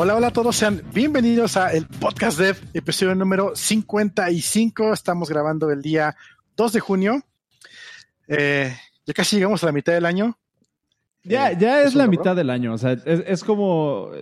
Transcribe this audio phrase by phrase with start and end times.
[0.00, 4.92] Hola, hola a todos, sean bienvenidos a el Podcast Dev, episodio número 55.
[4.92, 6.14] Estamos grabando el día
[6.56, 7.24] 2 de junio.
[8.28, 10.38] Eh, ya casi llegamos a la mitad del año.
[11.24, 14.12] Ya, Eh, ya es la mitad del año, o sea, es, es como,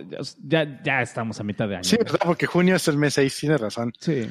[0.43, 1.83] ya, ya estamos a mitad de año.
[1.83, 3.93] Sí, verdad, porque junio es el mes 6, tienes razón.
[3.99, 4.27] Sí.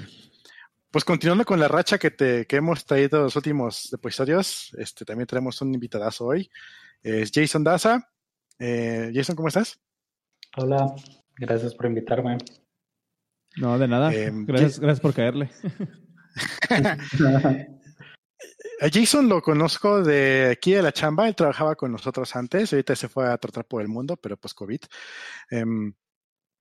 [0.91, 5.29] Pues continuando con la racha que, te, que hemos traído los últimos episodios, este, también
[5.29, 6.51] tenemos un invitadazo hoy.
[7.05, 8.11] Es Jason Daza.
[8.59, 9.79] Eh, Jason, ¿cómo estás?
[10.57, 10.93] Hola,
[11.37, 12.39] gracias por invitarme.
[13.57, 14.13] No, de nada.
[14.13, 15.51] Eh, gracias, gracias por caerle.
[16.71, 16.97] A
[18.93, 23.09] Jason lo conozco de aquí de la chamba, él trabajaba con nosotros antes, ahorita se
[23.09, 24.81] fue a tratar por el mundo, pero pues COVID.
[25.51, 25.95] Em,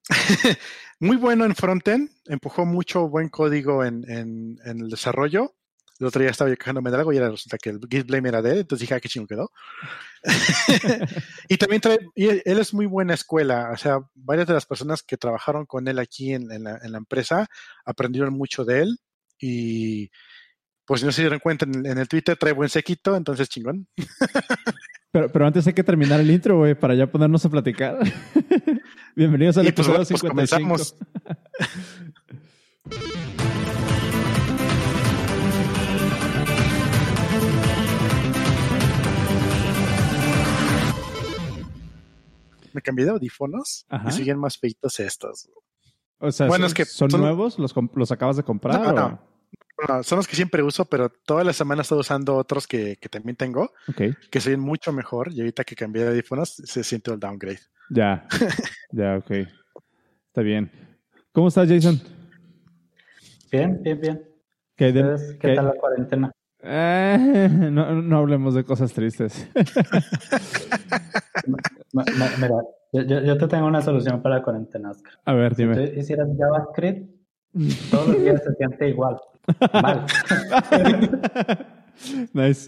[1.00, 5.56] muy bueno en frontend, empujó mucho buen código en, en- en el desarrollo.
[6.00, 8.30] El otro día estaba yo quejándome de algo y ahora resulta que el Git Blame
[8.30, 9.52] era de él, entonces dije, ah, qué chingo quedó.
[11.50, 14.66] y también trae, y él, él es muy buena escuela, o sea, varias de las
[14.66, 17.48] personas que trabajaron con él aquí en, en la, en la empresa
[17.86, 18.98] aprendieron mucho de él
[19.40, 20.12] y
[20.86, 23.88] pues si no se dieron cuenta en, en el Twitter trae buen sequito, entonces chingón.
[25.12, 27.98] Pero, pero antes hay que terminar el intro, güey, para ya ponernos a platicar.
[29.16, 30.68] Bienvenidos al Y pues, episodio bueno, pues 55.
[30.68, 30.98] comenzamos.
[42.76, 44.10] Me cambié de audífonos Ajá.
[44.10, 45.50] y siguen más feitos estos.
[46.20, 47.58] O sea, Bueno, ¿son, es que ¿son son- nuevos?
[47.58, 48.80] ¿Los, ¿Los acabas de comprar?
[48.82, 49.36] No, o- no.
[49.90, 53.10] No, son los que siempre uso, pero toda la semana estoy usando otros que, que
[53.10, 55.32] también tengo, Ok, que se ven mucho mejor.
[55.34, 57.60] Y ahorita que cambié de audífonos, se siente el downgrade.
[57.90, 58.26] ya.
[58.92, 59.32] ya, ok.
[60.28, 60.72] Está bien.
[61.34, 62.02] ¿Cómo estás, Jason?
[63.52, 64.24] Bien, bien, bien.
[64.76, 66.32] ¿Qué, hay de- ¿Ustedes ¿Qué qué- tal la cuarentena?
[66.68, 69.48] Eh, no, no hablemos de cosas tristes.
[71.94, 72.56] Mira,
[72.92, 75.14] yo, te tengo una solución para la cuarentena, Oscar.
[75.26, 75.76] A ver, Si dime.
[75.76, 77.10] tú hicieras JavaScript,
[77.92, 79.18] todos los días se siente igual.
[79.82, 80.06] Mal.
[82.34, 82.68] nice.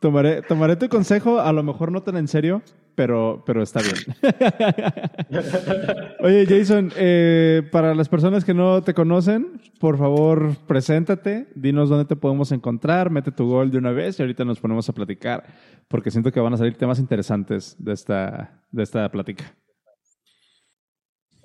[0.00, 2.62] tomaré, tomaré tu consejo, a lo mejor no tan en serio,
[2.94, 3.94] pero, pero está bien.
[6.20, 12.04] Oye, Jason, eh, para las personas que no te conocen, por favor, preséntate, dinos dónde
[12.04, 15.44] te podemos encontrar, mete tu gol de una vez y ahorita nos ponemos a platicar,
[15.88, 19.54] porque siento que van a salir temas interesantes de esta, de esta plática.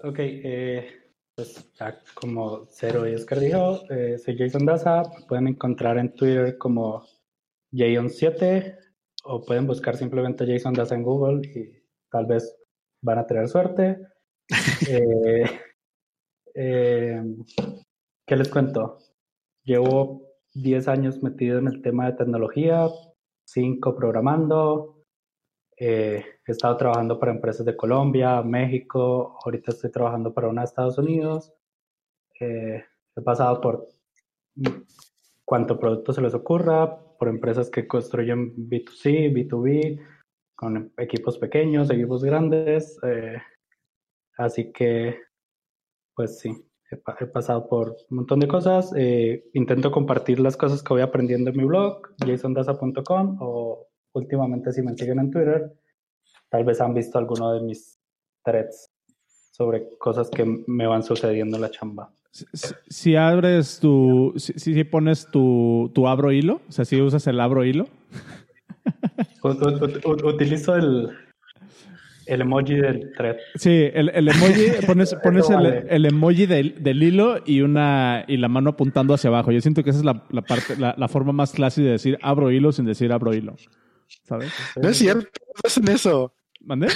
[0.03, 0.98] Ok, eh,
[1.39, 1.71] pues
[2.15, 5.03] como Cero y Oscar dijo, eh, soy Jason Daza.
[5.03, 7.05] Me pueden encontrar en Twitter como
[7.71, 8.77] Jason7
[9.23, 12.57] o pueden buscar simplemente Jason Daza en Google y tal vez
[13.01, 13.99] van a tener suerte.
[14.89, 15.45] Eh,
[16.55, 17.23] eh,
[18.25, 18.97] ¿Qué les cuento?
[19.63, 20.23] Llevo
[20.55, 22.89] 10 años metido en el tema de tecnología,
[23.45, 24.98] 5 programando,
[25.81, 30.65] eh, he estado trabajando para empresas de Colombia, México, ahorita estoy trabajando para una de
[30.65, 31.53] Estados Unidos.
[32.37, 32.83] Eh,
[33.15, 33.87] he pasado por
[35.45, 40.05] cuanto producto se les ocurra, por empresas que construyen B2C, B2B,
[40.53, 42.97] con equipos pequeños, equipos grandes.
[43.03, 43.41] eh,
[44.37, 45.17] así que,
[46.13, 46.49] pues sí,
[46.91, 48.91] he, he pasado por un montón de cosas.
[49.53, 54.95] intento compartir las cosas que voy aprendiendo en mi blog, jasondaza.com, o últimamente si me
[54.95, 55.73] siguen en Twitter,
[56.49, 57.99] tal vez han visto alguno de mis
[58.43, 58.91] threads
[59.51, 62.11] sobre cosas que me van sucediendo en la chamba.
[62.31, 67.65] Si, abres tu, si, pones tu, tu abro hilo, o sea, si usas el abro
[67.65, 67.87] hilo,
[70.23, 71.09] utilizo el,
[72.27, 73.37] el emoji del thread.
[73.55, 78.47] Sí, el, el emoji, pones, pones el, emoji del, del hilo y una y la
[78.47, 79.51] mano apuntando hacia abajo.
[79.51, 82.19] Yo siento que esa es la, la parte, la, la forma más clásica de decir
[82.21, 83.55] abro hilo sin decir abro hilo.
[84.27, 84.51] ¿Sabes?
[84.81, 86.33] No es cierto, no hacen eso.
[86.61, 86.87] ¿Mandé?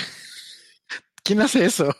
[1.24, 1.96] ¿Quién hace eso?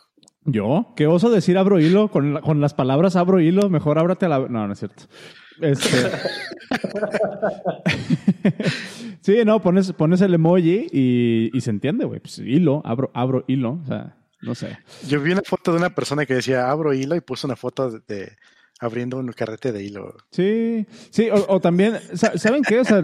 [0.46, 0.94] ¿Yo?
[0.98, 2.10] ¿Qué oso decir abro hilo?
[2.12, 4.40] Con, la- con las palabras abro hilo, mejor ábrate a la...
[4.40, 5.04] No, no es cierto.
[5.62, 5.88] Este...
[9.22, 12.20] sí, no, pones, pones el emoji y, y se entiende, güey.
[12.20, 13.80] Pues hilo, abro, abro hilo.
[13.82, 14.78] O sea, no sé.
[15.08, 17.90] Yo vi una foto de una persona que decía abro hilo y puso una foto
[17.92, 18.36] de, de
[18.80, 20.14] abriendo un carrete de hilo.
[20.32, 22.80] Sí, sí, o, o también, sa- ¿saben qué?
[22.80, 23.02] O sea,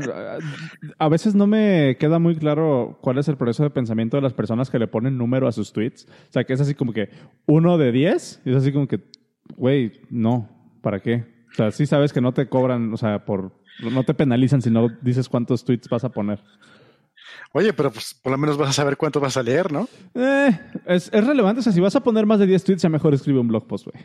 [0.98, 4.33] a veces no me queda muy claro cuál es el proceso de pensamiento de las
[4.33, 6.06] personas que le ponen número a sus tweets.
[6.06, 7.10] O sea, que es así como que
[7.45, 9.00] uno de diez, y es así como que,
[9.56, 10.50] güey, no,
[10.81, 11.25] ¿para qué?
[11.51, 14.69] O sea, sí sabes que no te cobran, o sea, por, no te penalizan si
[14.69, 16.44] no dices cuántos tweets vas a poner.
[17.54, 19.88] Oye, pero pues por lo menos vas a saber cuánto vas a leer, ¿no?
[20.16, 22.89] Eh, es, es relevante, o sea, si vas a poner más de 10 tweets, ya
[22.89, 24.04] mejor escribe un blog post, güey.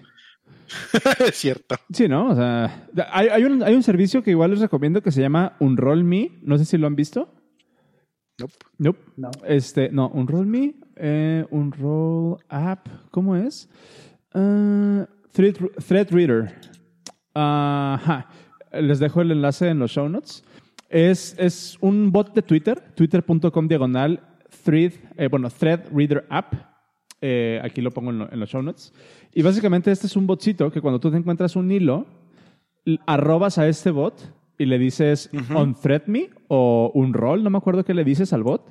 [1.26, 1.76] es cierto.
[1.92, 2.30] Sí, ¿no?
[2.30, 5.56] O sea, hay, hay un, hay un servicio que igual les recomiendo que se llama
[5.60, 6.30] Unroll Me.
[6.42, 7.32] No sé si lo han visto.
[8.38, 8.54] Nope.
[8.78, 9.00] Nope.
[9.16, 9.30] No.
[9.46, 13.68] Este, no, un roll me, eh, un roll app, ¿cómo es?
[14.32, 15.56] Thread,
[15.86, 16.54] thread Reader.
[17.34, 18.28] Ajá.
[18.72, 20.42] Les dejo el enlace en los show notes.
[20.88, 24.20] Es, es un bot de Twitter, twitter.com diagonal
[24.64, 26.54] thread, eh, bueno, thread reader app.
[27.26, 28.92] Eh, aquí lo pongo en, lo- en los show notes.
[29.32, 32.04] Y básicamente este es un botcito que cuando tú te encuentras un hilo,
[33.06, 35.56] arrobas a este bot y le dices Ujú.
[35.58, 38.62] on thread me o un rol, no me acuerdo qué le dices al bot.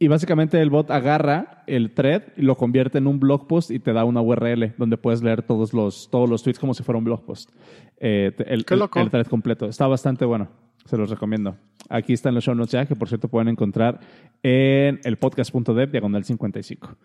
[0.00, 3.80] Y básicamente el bot agarra el thread y lo convierte en un blog post y
[3.80, 6.98] te da una URL donde puedes leer todos los, todos los tweets como si fuera
[6.98, 7.50] un blog post.
[7.96, 9.00] Eh, el, Qué el- loco.
[9.00, 9.66] el thread completo.
[9.66, 10.48] Está bastante bueno.
[10.84, 11.56] Se los recomiendo.
[11.88, 13.98] Aquí están los show notes ya, que por cierto pueden encontrar
[14.42, 16.96] en el podcast.dev diagonal 55.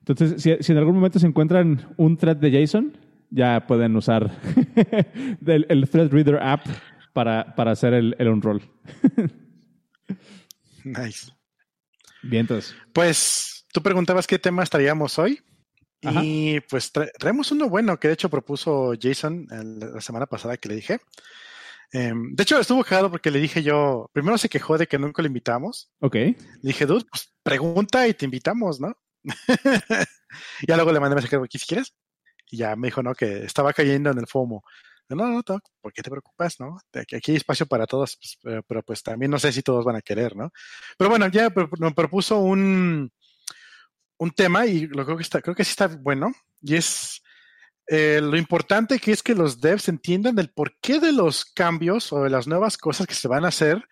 [0.00, 2.96] Entonces, si, si en algún momento se encuentran un thread de JSON,
[3.30, 4.30] ya pueden usar
[5.46, 6.66] el Thread Reader app
[7.12, 8.62] para, para hacer el, el unroll.
[10.84, 11.30] Nice.
[12.22, 12.74] Bien, entonces.
[12.92, 15.40] Pues tú preguntabas qué temas traíamos hoy.
[16.02, 16.22] Ajá.
[16.24, 20.68] Y pues tra- traemos uno bueno que de hecho propuso Jason la semana pasada que
[20.70, 20.98] le dije.
[21.92, 25.22] Em, de hecho, estuvo cagado porque le dije yo, primero se quejó de que nunca
[25.22, 25.90] lo invitamos.
[26.00, 26.14] Ok.
[26.14, 28.96] Le dije, dude, pues pregunta y te invitamos, ¿no?
[30.66, 31.94] ya luego le mandé mensaje, aquí si quieres.
[32.50, 34.62] Y ya me dijo, no, que estaba cayendo en el FOMO.
[35.08, 36.78] No, no, no, ¿por qué te preocupas, no?
[36.94, 40.02] Aquí hay espacio para todos, pues, pero, pues también no sé si todos van a
[40.02, 40.52] querer, ¿no?
[40.96, 43.10] Pero bueno, ya nos propuso un,
[44.18, 46.32] un tema y creo que está, creo que sí está bueno.
[46.62, 47.22] Y es
[47.88, 52.22] eh, lo importante que es que los devs entiendan el porqué de los cambios o
[52.22, 53.82] de las nuevas cosas que se van a hacer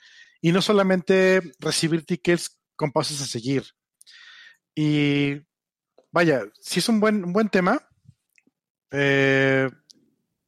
[0.40, 3.64] y no solamente recibir tickets con pasos a seguir.
[4.80, 5.42] Y
[6.12, 7.80] vaya, si es un buen, buen tema.
[8.92, 9.68] Eh,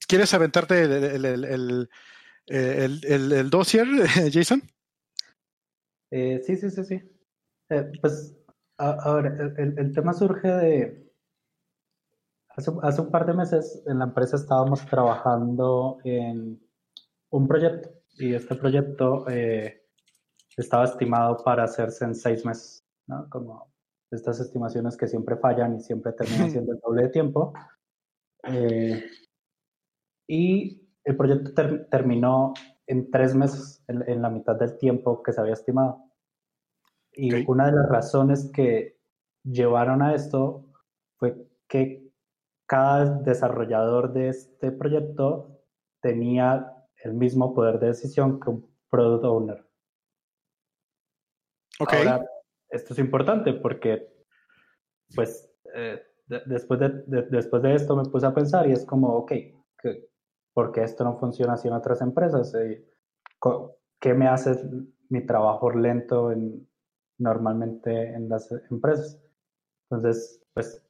[0.06, 1.88] ¿Quieres aventarte el, el,
[2.46, 3.88] el, el, dossier,
[4.32, 4.62] Jason?
[6.12, 6.94] Eh, sí, sí, sí, sí.
[7.70, 8.36] Eh, pues
[8.78, 11.12] a- ahora, el tema surge de...
[12.50, 16.64] Hace, hace un par de meses en la empresa estábamos trabajando en
[17.30, 19.82] un proyecto y este proyecto eh,
[20.56, 23.28] estaba estimado para hacerse en seis meses, ¿no?
[23.28, 23.70] Como
[24.10, 27.52] estas estimaciones que siempre fallan y siempre terminan siendo el doble de tiempo.
[28.44, 29.04] Eh,
[30.28, 32.54] y el proyecto ter- terminó
[32.86, 36.04] en tres meses, en, en la mitad del tiempo que se había estimado.
[37.12, 39.00] Y una de las razones que
[39.42, 40.66] llevaron a esto
[41.16, 42.08] fue que
[42.66, 45.62] cada desarrollador de este proyecto
[46.00, 49.66] tenía el mismo poder de decisión que un product owner.
[51.80, 51.92] Ok.
[51.94, 52.26] Ahora,
[52.70, 54.08] esto es importante porque,
[55.14, 58.84] pues, eh, de- después, de, de- después de esto me puse a pensar y es
[58.84, 59.32] como, ok,
[59.82, 60.08] que-
[60.54, 62.54] ¿por qué esto no funciona así en otras empresas?
[64.00, 64.56] ¿Qué me hace
[65.08, 66.66] mi trabajo lento en,
[67.18, 69.20] normalmente en las empresas?
[69.90, 70.86] Entonces, pues,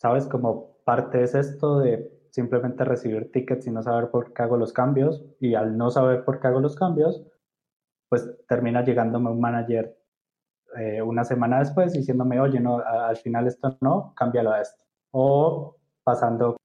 [0.00, 0.26] ¿sabes?
[0.26, 4.72] Como parte es esto de simplemente recibir tickets y no saber por qué hago los
[4.72, 7.22] cambios y al no saber por qué hago los cambios,
[8.08, 9.96] pues termina llegándome un manager
[10.78, 14.82] eh, una semana después diciéndome, oye, no, al final esto no, cámbialo a esto.
[15.12, 16.56] O pasando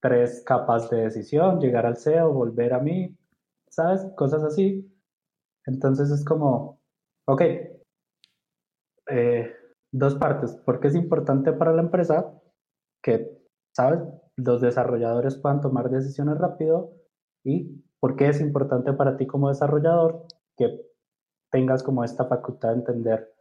[0.00, 3.16] tres capas de decisión, llegar al CEO, volver a mí,
[3.70, 4.06] ¿sabes?
[4.16, 4.90] Cosas así.
[5.66, 6.80] Entonces es como,
[7.26, 7.42] ok,
[9.10, 9.54] eh,
[9.92, 10.56] dos partes.
[10.56, 12.32] ¿Por qué es importante para la empresa
[13.02, 13.38] que,
[13.76, 14.00] ¿sabes?
[14.36, 16.92] Los desarrolladores puedan tomar decisiones rápido
[17.44, 20.26] y por qué es importante para ti como desarrollador
[20.56, 20.80] que
[21.50, 23.37] tengas como esta facultad de entender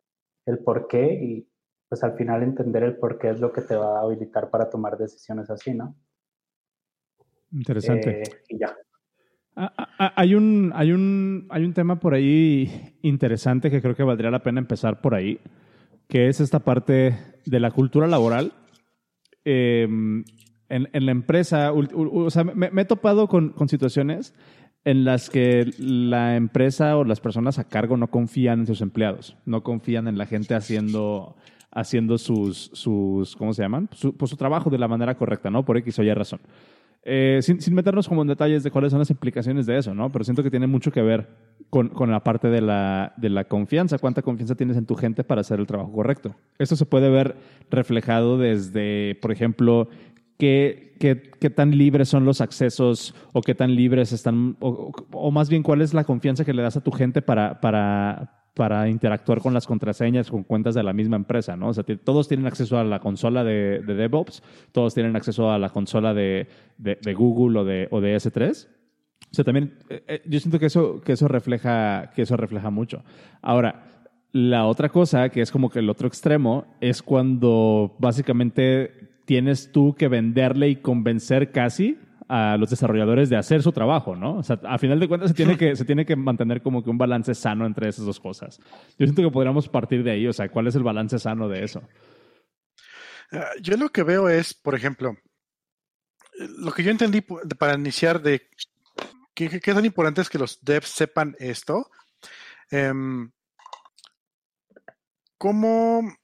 [0.48, 1.48] el por qué y
[1.88, 4.70] pues al final entender el por qué es lo que te va a habilitar para
[4.70, 5.96] tomar decisiones así, ¿no?
[7.51, 8.24] Interesante.
[8.24, 8.75] Eh, y ya.
[9.56, 13.96] Ah, ah, ah, Hay un, hay, un, hay un tema por ahí interesante que creo
[13.96, 15.39] que valdría la pena empezar por ahí,
[16.08, 18.51] que es esta parte de la cultura laboral.
[19.46, 19.88] Eh,
[20.70, 24.36] en, en la empresa, o sea, me, me he topado con, con situaciones
[24.88, 29.36] en las que la empresa o las personas a cargo no confían en sus empleados,
[29.44, 31.36] no confían en la gente haciendo,
[31.72, 33.89] haciendo sus, sus, ¿cómo se llaman?
[33.91, 35.65] Su, pues su trabajo de la manera correcta, ¿no?
[35.65, 36.39] Por X o Y razón.
[37.03, 40.10] Eh, sin, meternos como en detalles de cuáles son las implicaciones de eso, ¿no?
[40.10, 41.27] Pero siento que tiene mucho que ver
[41.70, 43.98] con, con la parte de la, de la confianza.
[43.98, 46.34] ¿Cuánta confianza tienes en tu gente para hacer el trabajo correcto?
[46.60, 47.36] Esto se puede ver
[47.70, 49.89] reflejado desde, por ejemplo,
[50.38, 55.50] qué, qué, qué tan libres son los accesos o qué tan libres están, o, más
[55.50, 59.39] bien cuál es la confianza que le das a tu gente para, para, para interactuar
[59.41, 61.70] con las contraseñas, con cuentas de la misma empresa, ¿no?
[61.70, 64.41] O sea, todos tienen acceso a la consola de, de DevOps,
[64.72, 68.67] todos tienen acceso a la consola de, de- de Google o de, o de S3.
[69.29, 72.70] O sea, también eh, eh, yo siento que eso, que eso refleja, que eso refleja
[72.70, 73.03] mucho.
[73.41, 73.84] Ahora,
[74.34, 79.94] La otra cosa, que es como que el otro extremo, es cuando básicamente tienes tú
[79.94, 84.38] que venderle y convencer casi a los desarrolladores de hacer su trabajo, ¿no?
[84.38, 86.90] O sea, a final de cuentas se tiene que, se tiene que mantener como que
[86.90, 88.58] un balance sano entre esas dos cosas.
[88.98, 91.62] Yo siento que podríamos partir de ahí, o sea, ¿cuál es el balance sano de
[91.62, 91.84] eso?
[93.34, 95.18] Ah, yo lo que veo es, por ejemplo,
[96.60, 98.48] lo que yo entendí para iniciar de
[99.34, 101.90] qué, tan importante es que los devs sepan esto.
[102.72, 103.30] Um,
[105.38, 106.16] ¿Cómo,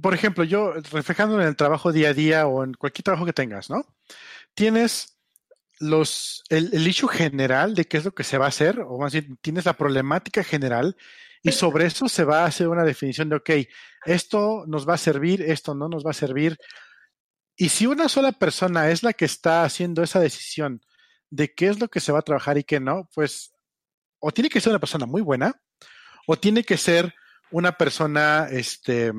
[0.00, 3.32] por ejemplo, yo reflejando en el trabajo día a día o en cualquier trabajo que
[3.32, 3.84] tengas, ¿no?
[4.58, 5.20] tienes
[5.78, 8.98] los, el, el issue general de qué es lo que se va a hacer, o
[8.98, 10.96] más bien tienes la problemática general,
[11.44, 13.50] y sobre eso se va a hacer una definición de, ok,
[14.04, 16.58] esto nos va a servir, esto no nos va a servir.
[17.56, 20.80] Y si una sola persona es la que está haciendo esa decisión
[21.30, 23.52] de qué es lo que se va a trabajar y qué no, pues
[24.18, 25.62] o tiene que ser una persona muy buena,
[26.26, 27.14] o tiene que ser
[27.52, 29.12] una persona este,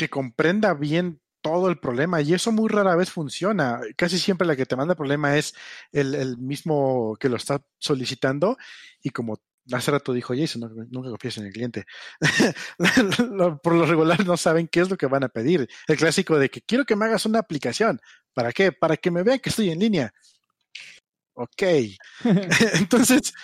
[0.00, 3.80] que comprenda bien todo el problema y eso muy rara vez funciona.
[3.96, 5.54] Casi siempre la que te manda el problema es
[5.92, 8.56] el, el mismo que lo está solicitando
[9.02, 9.38] y como
[9.70, 11.84] hace rato dijo Jason, nunca confíes en el cliente.
[13.62, 15.68] Por lo regular no saben qué es lo que van a pedir.
[15.86, 18.00] El clásico de que quiero que me hagas una aplicación.
[18.32, 18.72] ¿Para qué?
[18.72, 20.14] Para que me vean que estoy en línea.
[21.34, 21.62] Ok.
[22.74, 23.34] Entonces,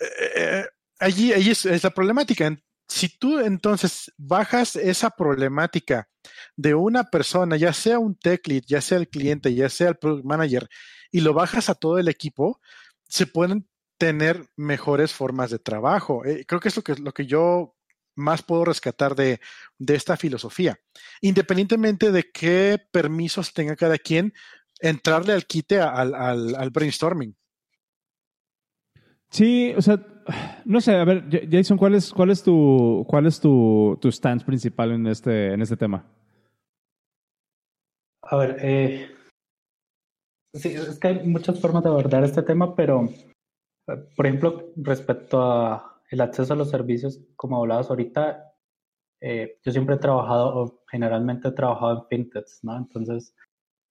[0.00, 0.64] eh,
[0.98, 2.56] allí, allí es, es, la problemática
[2.88, 6.08] si tú entonces bajas esa problemática
[6.56, 9.96] de una persona, ya sea un tech lead, ya sea el cliente, ya sea el
[9.96, 10.68] product manager,
[11.10, 12.60] y lo bajas a todo el equipo,
[13.08, 16.24] se pueden tener mejores formas de trabajo.
[16.24, 17.74] Eh, creo que es lo que, lo que yo
[18.14, 19.40] más puedo rescatar de,
[19.78, 20.78] de esta filosofía.
[21.20, 24.32] Independientemente de qué permisos tenga cada quien,
[24.80, 27.36] entrarle al quite al, al, al brainstorming.
[29.30, 30.00] Sí, o sea,
[30.64, 34.44] no sé, a ver, Jason, ¿cuál es, cuál es tu, cuál es tu, tu stance
[34.44, 36.04] principal en este, en este tema?
[38.22, 39.08] A ver, eh,
[40.54, 43.08] sí, es que hay muchas formas de abordar este tema, pero,
[44.16, 48.52] por ejemplo, respecto a el acceso a los servicios, como hablabas ahorita,
[49.20, 52.76] eh, yo siempre he trabajado, o generalmente he trabajado en fintechs, ¿no?
[52.76, 53.34] Entonces,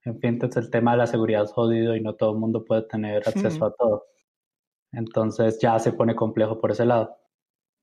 [0.03, 2.83] en fintechs el tema de la seguridad es jodido y no todo el mundo puede
[2.83, 4.05] tener acceso a todo.
[4.91, 7.17] Entonces ya se pone complejo por ese lado.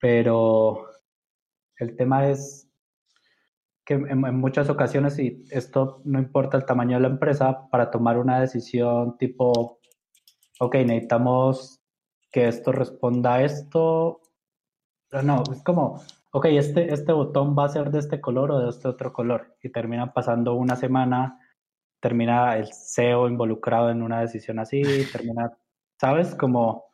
[0.00, 0.88] Pero
[1.78, 2.68] el tema es
[3.84, 8.18] que en, muchas ocasiones, y esto no importa el tamaño de la empresa, para tomar
[8.18, 9.80] una decisión tipo,
[10.60, 11.80] ok, necesitamos
[12.30, 14.20] que esto responda a esto.
[15.24, 18.70] No, es como, ok, este, este botón va a ser de este color o de
[18.70, 19.56] este otro color.
[19.62, 21.38] Y terminan pasando una semana,
[22.00, 24.82] termina el CEO involucrado en una decisión así,
[25.12, 25.52] termina,
[26.00, 26.34] ¿sabes?
[26.34, 26.91] Como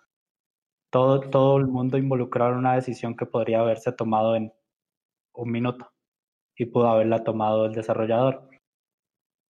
[0.91, 4.53] todo, todo el mundo involucrado en una decisión que podría haberse tomado en
[5.35, 5.91] un minuto
[6.57, 8.49] y pudo haberla tomado el desarrollador.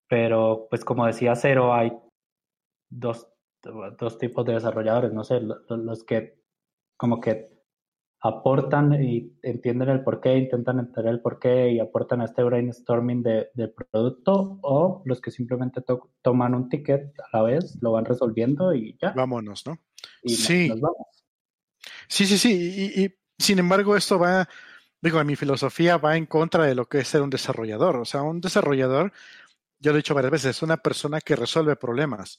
[0.08, 1.92] Pero, pues como decía Cero, hay
[2.88, 3.28] dos,
[3.98, 6.40] dos tipos de desarrolladores, no sé, los, los que
[6.96, 7.56] como que
[8.22, 13.48] aportan y entienden el porqué, intentan entender el porqué y aportan a este brainstorming de,
[13.54, 18.04] del producto, o los que simplemente to toman un ticket a la vez, lo van
[18.04, 19.12] resolviendo y ya.
[19.12, 19.78] Vámonos, ¿no?
[20.22, 20.68] Y sí.
[20.68, 21.15] nos, nos vamos.
[22.08, 22.52] Sí, sí, sí.
[22.52, 24.48] Y, y, sin embargo, esto va,
[25.00, 27.96] digo, mi filosofía va en contra de lo que es ser un desarrollador.
[27.96, 29.12] O sea, un desarrollador,
[29.78, 32.38] yo lo he dicho varias veces, es una persona que resuelve problemas.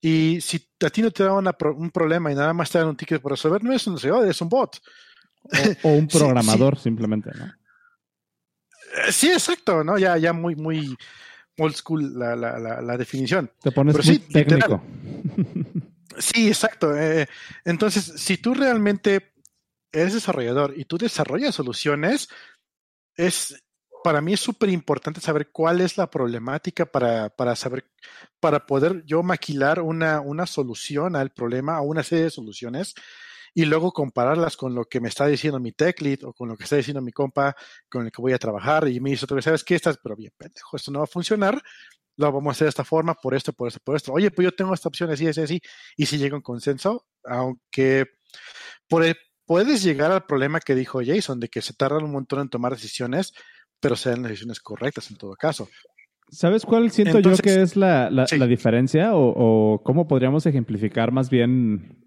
[0.00, 2.88] Y si a ti no te da una, un problema y nada más te dan
[2.88, 4.78] un ticket por resolver, no es un desarrollador, es un bot.
[5.82, 6.84] O, o un programador sí, sí.
[6.84, 7.52] simplemente, ¿no?
[9.10, 9.98] Sí, exacto, ¿no?
[9.98, 10.96] Ya, ya muy, muy
[11.58, 13.50] old school la, la, la, la definición.
[13.60, 14.82] Te pones Pero muy sí, técnico.
[16.18, 16.96] Sí, exacto.
[16.96, 17.28] Eh,
[17.64, 19.32] entonces, si tú realmente
[19.92, 22.28] eres desarrollador y tú desarrollas soluciones,
[23.16, 23.62] es
[24.06, 27.86] para mí es súper importante saber cuál es la problemática para, para saber,
[28.38, 32.94] para poder yo maquilar una, una solución al problema, a una serie de soluciones,
[33.56, 36.58] y luego compararlas con lo que me está diciendo mi tech lead o con lo
[36.58, 37.56] que está diciendo mi compa
[37.88, 39.76] con el que voy a trabajar, y me dice otra vez, ¿sabes qué?
[39.76, 41.62] Estás, pero bien, pendejo, esto no va a funcionar,
[42.18, 44.12] lo vamos a hacer de esta forma, por esto, por esto, por esto.
[44.12, 45.62] Oye, pues yo tengo esta opción así, así, así.
[45.96, 48.04] Y si llega un consenso, aunque
[48.88, 52.40] por el, puedes llegar al problema que dijo Jason, de que se tardan un montón
[52.40, 53.32] en tomar decisiones,
[53.80, 55.66] pero sean las decisiones correctas en todo caso.
[56.28, 58.36] ¿Sabes cuál siento Entonces, yo que es la, la, sí.
[58.36, 59.32] la diferencia o,
[59.74, 62.05] o, cómo podríamos ejemplificar más bien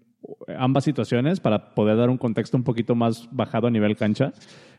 [0.56, 4.32] ambas situaciones para poder dar un contexto un poquito más bajado a nivel cancha?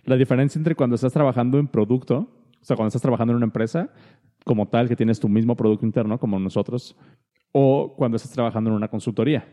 [0.05, 2.29] La diferencia entre cuando estás trabajando en producto,
[2.61, 3.89] o sea, cuando estás trabajando en una empresa
[4.43, 6.95] como tal, que tienes tu mismo producto interno como nosotros,
[7.51, 9.45] o cuando estás trabajando en una consultoría.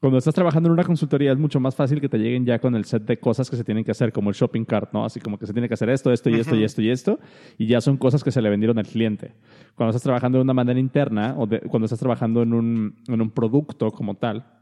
[0.00, 2.74] Cuando estás trabajando en una consultoría es mucho más fácil que te lleguen ya con
[2.74, 5.04] el set de cosas que se tienen que hacer, como el shopping cart, ¿no?
[5.04, 7.20] Así como que se tiene que hacer esto, esto y esto y esto y esto,
[7.58, 9.34] y ya son cosas que se le vendieron al cliente.
[9.74, 13.30] Cuando estás trabajando de una manera interna o cuando estás trabajando en un, en un
[13.30, 14.59] producto como tal,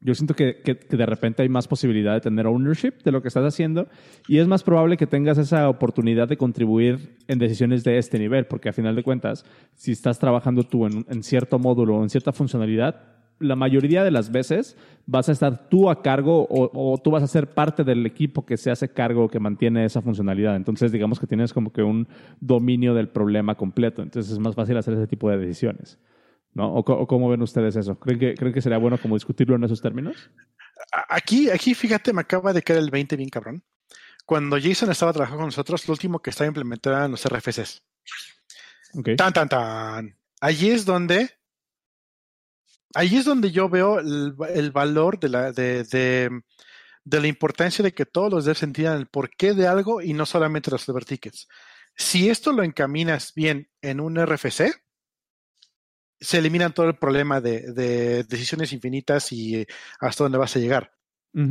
[0.00, 3.28] yo siento que, que, de repente hay más posibilidad de tener ownership de lo que
[3.28, 3.88] estás haciendo
[4.28, 8.46] y es más probable que tengas esa oportunidad de contribuir en decisiones de este nivel,
[8.46, 12.10] porque a final de cuentas, si estás trabajando tú en, en cierto módulo o en
[12.10, 14.76] cierta funcionalidad, la mayoría de las veces
[15.06, 18.56] vas a estar tú a cargo o, tú vas a ser parte del equipo que
[18.56, 20.56] se hace cargo, que mantiene esa funcionalidad.
[20.56, 22.08] Entonces, digamos que tienes como que un
[22.40, 24.02] dominio del problema completo.
[24.02, 25.98] Entonces, es más fácil hacer ese tipo de decisiones.
[26.56, 26.72] ¿No?
[26.74, 27.98] ¿O, cómo ven ustedes eso?
[27.98, 30.30] ¿Creen que, ¿Creen que sería bueno como discutirlo en esos términos?
[31.10, 33.62] Aquí, aquí, fíjate, me acaba de caer el 20 bien cabrón.
[34.24, 37.84] Cuando Jason estaba trabajando con nosotros, lo último que estaba implementando eran los RFCs.
[39.18, 40.18] Tan, tan, tan.
[40.40, 41.30] Allí es donde
[42.94, 48.06] ahí es donde yo veo el, valor de la, de, de, la importancia de que
[48.06, 51.48] todos los devs entiendan el porqué de algo y no solamente los tickets.
[51.94, 54.85] Si esto lo encaminas bien en un RFC,
[56.20, 59.66] se eliminan todo el problema de, de decisiones infinitas y
[60.00, 60.92] hasta dónde vas a llegar.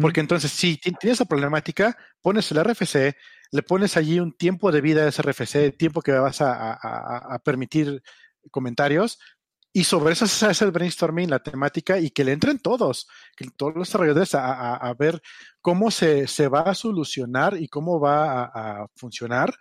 [0.01, 3.15] Porque entonces, si tienes esa problemática, pones el RFC,
[3.51, 7.39] le pones allí un tiempo de vida a ese RFC, tiempo que vas a, a
[7.43, 8.01] permitir
[8.49, 9.19] comentarios,
[9.77, 13.45] y sobre eso se hace el brainstorming, la temática, y que le entren todos, que
[13.57, 15.21] todos los desarrolladores a, ver
[15.59, 19.53] cómo se, se, va a solucionar y cómo va a, funcionar.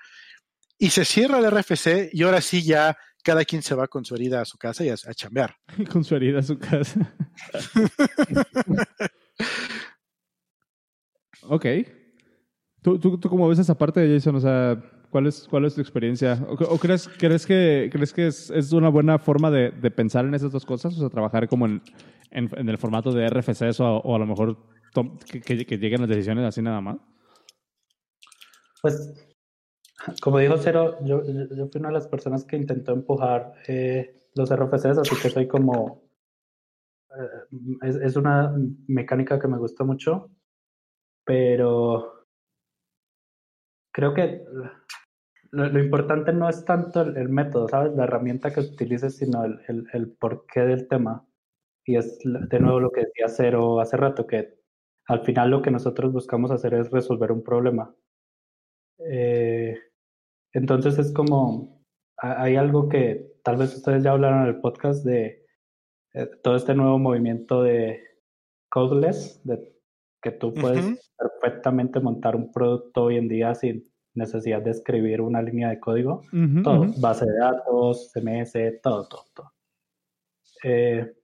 [0.79, 4.15] Y se cierra el RFC y ahora sí ya cada quien se va con su
[4.15, 5.57] herida a su casa y a, chambear.
[5.93, 7.15] con su herida a su casa.
[11.49, 11.67] ok.
[12.83, 14.37] ¿Tú, tú, ¿Tú cómo ves esa parte de Jason?
[14.37, 14.81] O sea,
[15.15, 16.45] ¿Cuál es, cuál es tu experiencia?
[16.49, 20.35] ¿O, crees, crees que, crees que es, es una buena forma de, de, pensar en
[20.35, 20.93] esas dos cosas?
[20.97, 21.81] O sea, trabajar como en,
[22.33, 24.59] en, el formato de RFCs o, o a lo mejor
[25.31, 26.97] que, que, lleguen las decisiones así nada más.
[28.83, 29.34] Pues,
[30.23, 34.55] como dijo Cero, yo, yo fui una de las personas que intentó empujar eh, los
[34.55, 36.03] RFCs, así que soy como...
[37.11, 38.55] Eh, es, es una
[38.87, 40.31] mecánica que me gusta mucho,
[41.25, 42.27] pero
[43.93, 44.45] creo que
[45.53, 47.95] lo, importante no es tanto el, método, ¿sabes?
[47.95, 51.25] La herramienta que utilices, sino el, el, el, porqué del tema.
[51.87, 54.59] Y es de nuevo lo que decía Cero hace rato, que
[55.07, 57.95] al final lo que nosotros buscamos hacer es resolver un problema.
[58.99, 59.79] Eh,
[60.55, 61.83] entonces es como,
[62.17, 65.45] hay algo que tal vez ustedes ya hablaron en el podcast de
[66.15, 68.01] eh, todo este nuevo movimiento de
[68.71, 69.75] codeless, de
[70.23, 75.43] que tú puedes perfectamente montar un producto hoy en día sin necesidad de escribir una
[75.43, 76.23] línea de código,
[76.63, 79.53] todo, base de datos, CMS, todo, todo, todo.
[80.63, 81.15] Eh,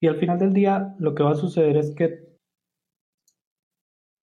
[0.00, 2.38] y al final del día, lo que va a suceder es que,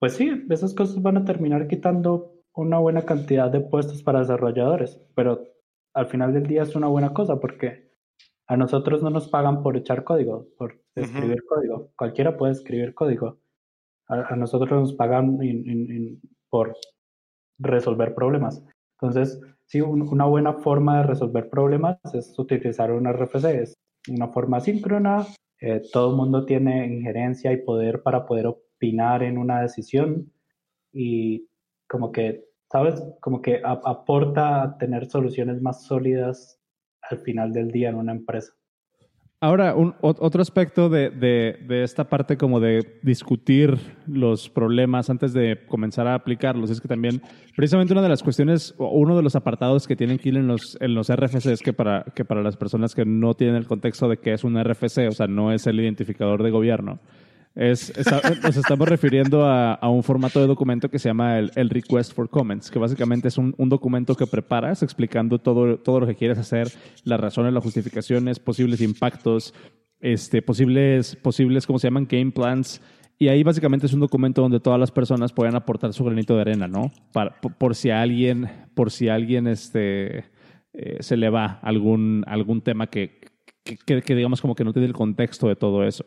[0.00, 5.00] pues sí, esas cosas van a terminar quitando una buena cantidad de puestos para desarrolladores,
[5.14, 5.44] pero
[5.94, 7.92] al final del día es una buena cosa porque
[8.48, 11.90] a nosotros no nos pagan por echar código, por escribir código.
[11.96, 13.38] Cualquiera puede escribir código.
[14.08, 15.38] A, nosotros nos pagan
[16.48, 16.76] por
[17.58, 18.64] resolver problemas.
[19.00, 23.74] Entonces, sí, una buena forma de resolver problemas es utilizar un RFC, es
[24.08, 25.26] una forma síncrona,
[25.60, 30.32] eh, todo el mundo tiene injerencia y poder para poder opinar en una decisión
[30.92, 31.48] y
[31.88, 33.02] como que, ¿sabes?
[33.20, 36.60] Como que aporta a tener soluciones más sólidas
[37.02, 38.52] al final del día en una empresa.
[39.38, 45.66] Ahora, un, otro aspecto de, de, esta parte como de discutir los problemas antes de
[45.68, 47.20] comenzar a aplicarlos es que también,
[47.54, 50.78] precisamente una de las cuestiones, uno de los apartados que tienen que ir en los,
[50.80, 54.08] en los RFC es que para, que para las personas que no tienen el contexto
[54.08, 56.98] de qué es un RFC, o sea, no es el identificador de gobierno,
[57.56, 57.90] es,
[58.42, 62.70] nos estamos refiriendo a, un formato de documento que se llama el, Request for Comments,
[62.70, 66.68] que básicamente es un, documento que preparas explicando todo, todo lo que quieres hacer,
[67.04, 69.54] las razones, las justificaciones, posibles impactos,
[70.00, 72.06] este, posibles, posibles, ¿cómo se llaman?
[72.08, 72.82] Game plans.
[73.18, 76.42] Y ahí básicamente es un documento donde todas las personas pueden aportar su granito de
[76.42, 76.92] arena, ¿no?
[77.14, 80.26] Para, por, si a alguien, por si alguien este,
[80.74, 83.22] eh, se le va algún, algún tema que,
[83.64, 86.04] que, que digamos como que no tiene el contexto de todo eso.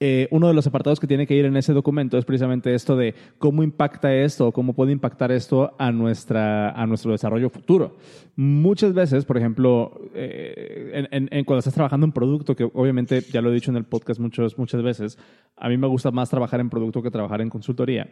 [0.00, 2.96] Eh, uno de los apartados que tiene que ir en ese documento es precisamente esto
[2.96, 7.96] de cómo impacta esto o cómo puede impactar esto a, nuestra, a nuestro desarrollo futuro.
[8.36, 11.08] Muchas veces, por ejemplo, eh,
[11.44, 14.56] cuando estás trabajando en producto, que obviamente ya lo he dicho en el podcast muchas
[14.56, 15.18] muchas veces,
[15.56, 18.08] a mí me gusta más trabajar en producto que trabajar en consultoría.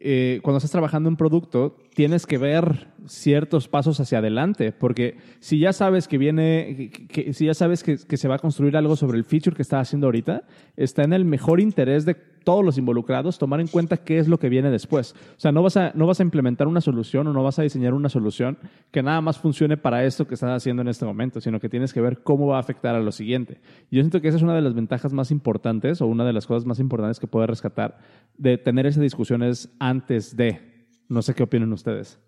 [0.00, 5.58] Eh, cuando estás trabajando en producto, tienes que ver ciertos pasos hacia adelante, porque si
[5.58, 6.92] ya sabes que viene,
[7.32, 9.80] si ya sabes que, que, se va a construir algo sobre el feature que está
[9.80, 10.44] haciendo ahorita,
[10.76, 12.16] está en el mejor interés de
[12.48, 15.14] todos los involucrados tomar en cuenta qué es lo que viene después.
[15.36, 17.62] O sea, no vas a, no vas a implementar una solución o no vas a
[17.62, 18.56] diseñar una solución
[18.90, 21.92] que nada más funcione para esto que estás haciendo en este momento, sino que tienes
[21.92, 23.60] que ver cómo va a afectar a lo siguiente.
[23.90, 26.46] Yo siento que esa es una de las ventajas más importantes o una de las
[26.46, 27.98] cosas más importantes que puedes rescatar
[28.38, 30.88] de tener esas discusiones antes de.
[31.10, 32.18] No sé qué opinan ustedes.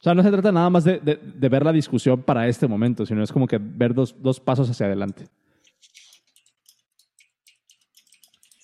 [0.00, 3.06] O sea, no se trata nada más de, de, ver la discusión para este momento,
[3.06, 5.26] sino es como que ver dos, dos pasos hacia adelante.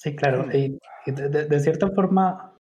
[0.05, 0.47] Sí, claro.
[0.55, 2.59] Y de, cierta forma,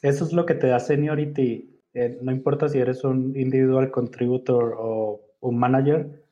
[0.00, 1.78] eso es lo que te da seniority.
[1.92, 6.24] Eh, no importa si eres un individual contributor o un manager,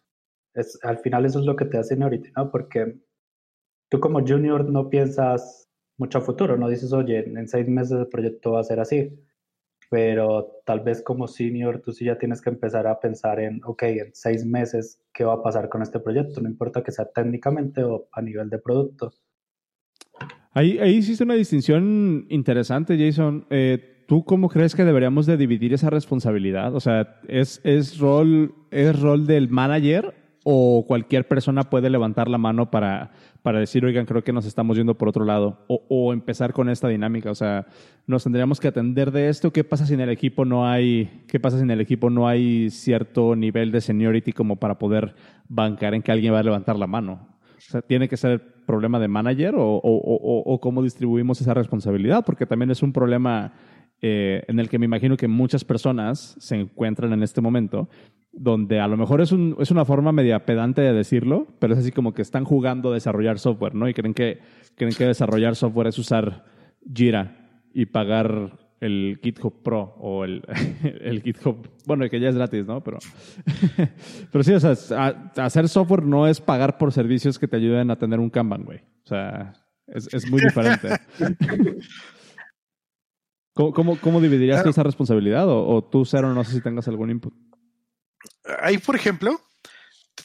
[0.55, 2.51] es, al final eso es lo que te da seniority, ¿no?
[2.51, 2.97] Porque
[3.91, 8.09] tú como junior no piensas mucho a futuro, no dices, oye, en seis meses el
[8.09, 9.13] proyecto va a ser así
[9.91, 13.83] pero tal vez como senior tú sí ya tienes que empezar a pensar en, ok,
[13.83, 16.41] en seis meses, ¿qué va a pasar con este proyecto?
[16.41, 19.13] No importa que sea técnicamente o a nivel de producto.
[20.53, 23.47] Ahí, ahí hiciste una distinción interesante, Jason.
[23.51, 26.75] Eh, ¿Tú cómo crees que deberíamos de dividir esa responsabilidad?
[26.75, 27.61] O sea, ¿es,
[27.99, 33.85] rol, ¿es rol del manager o cualquier persona puede levantar la mano para, para decir,
[33.85, 37.31] oigan, creo que nos estamos yendo por otro lado, o, o, empezar con esta dinámica.
[37.31, 37.67] O sea,
[38.09, 39.53] nos tendríamos que atender de esto.
[39.53, 42.27] ¿Qué pasa si en el equipo no hay, qué pasa si en el equipo no
[42.27, 45.15] hay cierto nivel de seniority como para poder
[45.49, 47.29] bancar en que alguien va a levantar la mano?
[47.57, 52.25] O sea, ¿tiene que ser problema de manager o, cómo distribuimos esa responsabilidad?
[52.25, 53.53] Porque también es un problema
[54.01, 57.89] eh, en el que me imagino que muchas personas se encuentran en este momento,
[58.33, 62.15] donde a lo mejor es una forma media pedante de decirlo, pero es así como
[62.15, 63.89] que están jugando a desarrollar software, ¿no?
[63.89, 64.39] Y creen que,
[64.77, 66.45] creen que desarrollar software es usar
[66.95, 67.37] Jira
[67.75, 70.43] y pagar el GitHub Pro o el,
[71.01, 72.83] el GitHub, bueno, que ya es gratis, ¿no?
[72.83, 72.99] Pero,
[74.33, 77.99] pero sí, o sea, hacer software no es pagar por servicios que te ayuden a
[77.99, 78.79] tener un Kanban, güey.
[79.05, 79.53] O sea,
[79.87, 80.89] es, es muy diferente.
[83.53, 85.45] ¿Cómo, cómo, dividirías esa responsabilidad?
[85.47, 87.35] O, tú, Cero, no sé si tengas algún input.
[88.63, 89.39] Ahí, por ejemplo,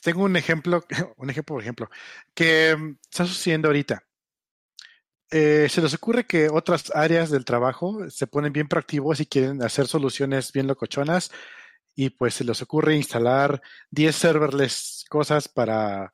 [0.02, 0.86] tengo un ejemplo,
[1.18, 1.90] un ejemplo, por ejemplo,
[2.34, 4.05] que mm, está sucediendo ahorita.
[5.32, 9.62] Eh, se les ocurre que otras áreas del trabajo se ponen bien proactivos y quieren
[9.64, 11.32] hacer soluciones bien locochonas
[11.96, 13.62] y pues se les ocurre instalar
[13.92, 16.14] 10 serverless cosas para,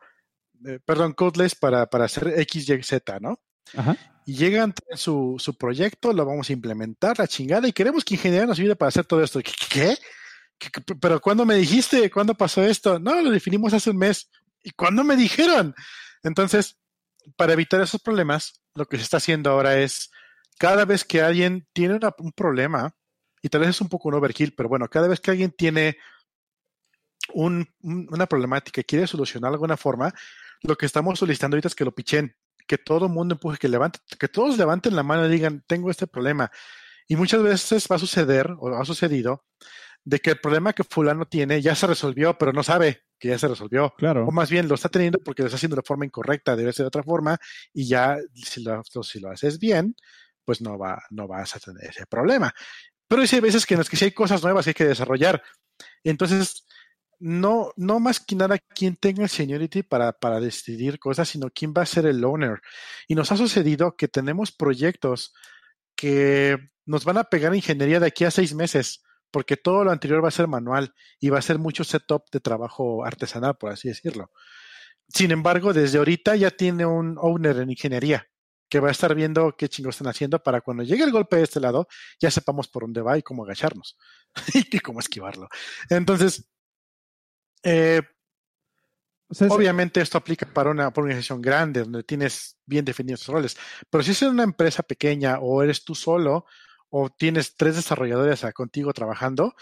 [0.65, 3.39] eh, perdón, codeless para, para hacer X, Y, Z, ¿no?
[3.75, 8.15] Ajá y llegan su, su proyecto, lo vamos a implementar, la chingada, y queremos que
[8.15, 9.39] ingeniería nos ayude para hacer todo esto.
[9.69, 9.97] ¿Qué?
[11.01, 12.11] pero cuándo me dijiste?
[12.11, 12.99] ¿Cuándo pasó esto?
[12.99, 14.29] No, lo definimos hace un mes.
[14.63, 15.73] ¿Y cuándo me dijeron?
[16.21, 16.77] Entonces,
[17.35, 20.11] para evitar esos problemas, lo que se está haciendo ahora es,
[20.57, 22.95] cada vez que alguien tiene un problema,
[23.41, 25.97] y tal vez es un poco un overkill, pero bueno, cada vez que alguien tiene
[27.33, 30.13] un, una problemática y quiere solucionar de alguna forma,
[30.61, 32.35] lo que estamos solicitando ahorita es que lo pichen
[32.67, 35.89] que todo el mundo empuje, que levante, que todos levanten la mano y digan, tengo
[35.89, 36.51] este problema.
[37.07, 39.43] Y muchas veces va a suceder, o ha sucedido,
[40.03, 43.37] de que el problema que fulano tiene ya se resolvió, pero no sabe que ya
[43.37, 43.93] se resolvió.
[43.97, 44.25] Claro.
[44.27, 46.85] O más bien lo está teniendo porque lo está haciendo de forma incorrecta, debe ser
[46.85, 47.37] de otra forma,
[47.71, 49.95] y ya si lo, si lo haces bien,
[50.43, 52.51] pues no, va, no vas a tener ese problema.
[53.07, 55.43] Pero hay veces que en las que si hay cosas nuevas hay que desarrollar.
[56.03, 56.65] Entonces,
[57.19, 61.73] no, no más que nada quién tenga el seniority para, para decidir cosas, sino quién
[61.77, 62.59] va a ser el owner.
[63.07, 65.33] Y nos ha sucedido que tenemos proyectos
[65.95, 66.57] que
[66.87, 70.27] nos van a pegar ingeniería de aquí a seis meses, porque todo lo anterior va
[70.27, 74.31] a ser manual y va a ser mucho setup de trabajo artesanal, por así decirlo.
[75.07, 78.27] Sin embargo, desde ahorita ya tiene un owner en ingeniería
[78.69, 81.43] que va a estar viendo qué chingos están haciendo para cuando llegue el golpe de
[81.43, 81.87] este lado,
[82.21, 83.97] ya sepamos por dónde va y cómo agacharnos
[84.53, 85.49] y cómo esquivarlo.
[85.89, 86.49] Entonces,
[87.63, 88.01] eh,
[89.49, 93.57] obviamente esto aplica para una, organización grande donde tienes bien definidos roles,
[93.89, 96.45] pero si es una empresa pequeña o eres tú solo
[96.91, 99.55] o tienes tres desarrolladores contigo trabajando,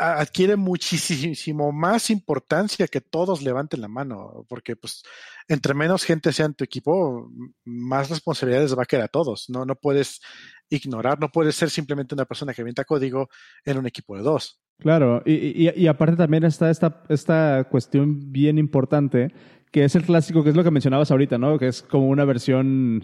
[0.00, 5.02] adquiere muchísimo más importancia que todos levanten la mano, porque pues
[5.48, 7.30] entre menos gente sea en tu equipo,
[7.64, 9.48] más responsabilidades va a quedar a todos.
[9.48, 10.20] No, no puedes
[10.68, 13.28] ignorar, no puedes ser simplemente una persona que avienta código
[13.64, 14.60] en un equipo de dos.
[14.78, 19.32] Claro, y, y, aparte también está esta, esta cuestión bien importante,
[19.72, 21.58] que es el clásico, que es lo que mencionabas ahorita, ¿no?
[21.58, 23.02] Que es como una versión,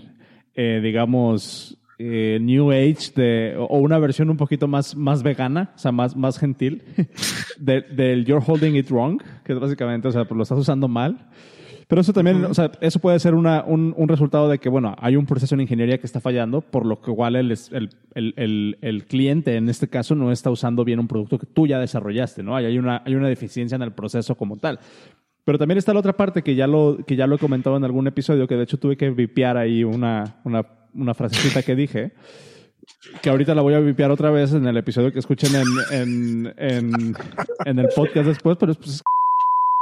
[0.55, 5.79] eh, digamos, eh, New Age de, o una versión un poquito más, más vegana, o
[5.79, 6.83] sea, más, más gentil,
[7.59, 11.29] del You're Holding It Wrong, que es básicamente, o sea, pues lo estás usando mal.
[11.93, 14.97] Pero eso también, o sea, eso puede ser una, un, un, resultado de que, bueno,
[14.99, 18.79] hay un proceso en ingeniería que está fallando, por lo que igual el, el, el,
[18.81, 22.43] el, cliente en este caso no está usando bien un producto que tú ya desarrollaste,
[22.43, 22.57] ¿no?
[22.57, 24.81] Hay, una, hay una deficiencia en el proceso como tal.
[25.45, 27.85] Pero también está la otra parte que ya lo, que ya lo he comentado en
[27.85, 32.13] algún episodio, que de hecho tuve que vipiar ahí una, una, una frasecita que dije
[33.21, 36.55] que ahorita la voy a vipiar otra vez en el episodio que escuchen en, en,
[36.57, 37.17] en,
[37.65, 39.03] en el podcast después, pero es pues,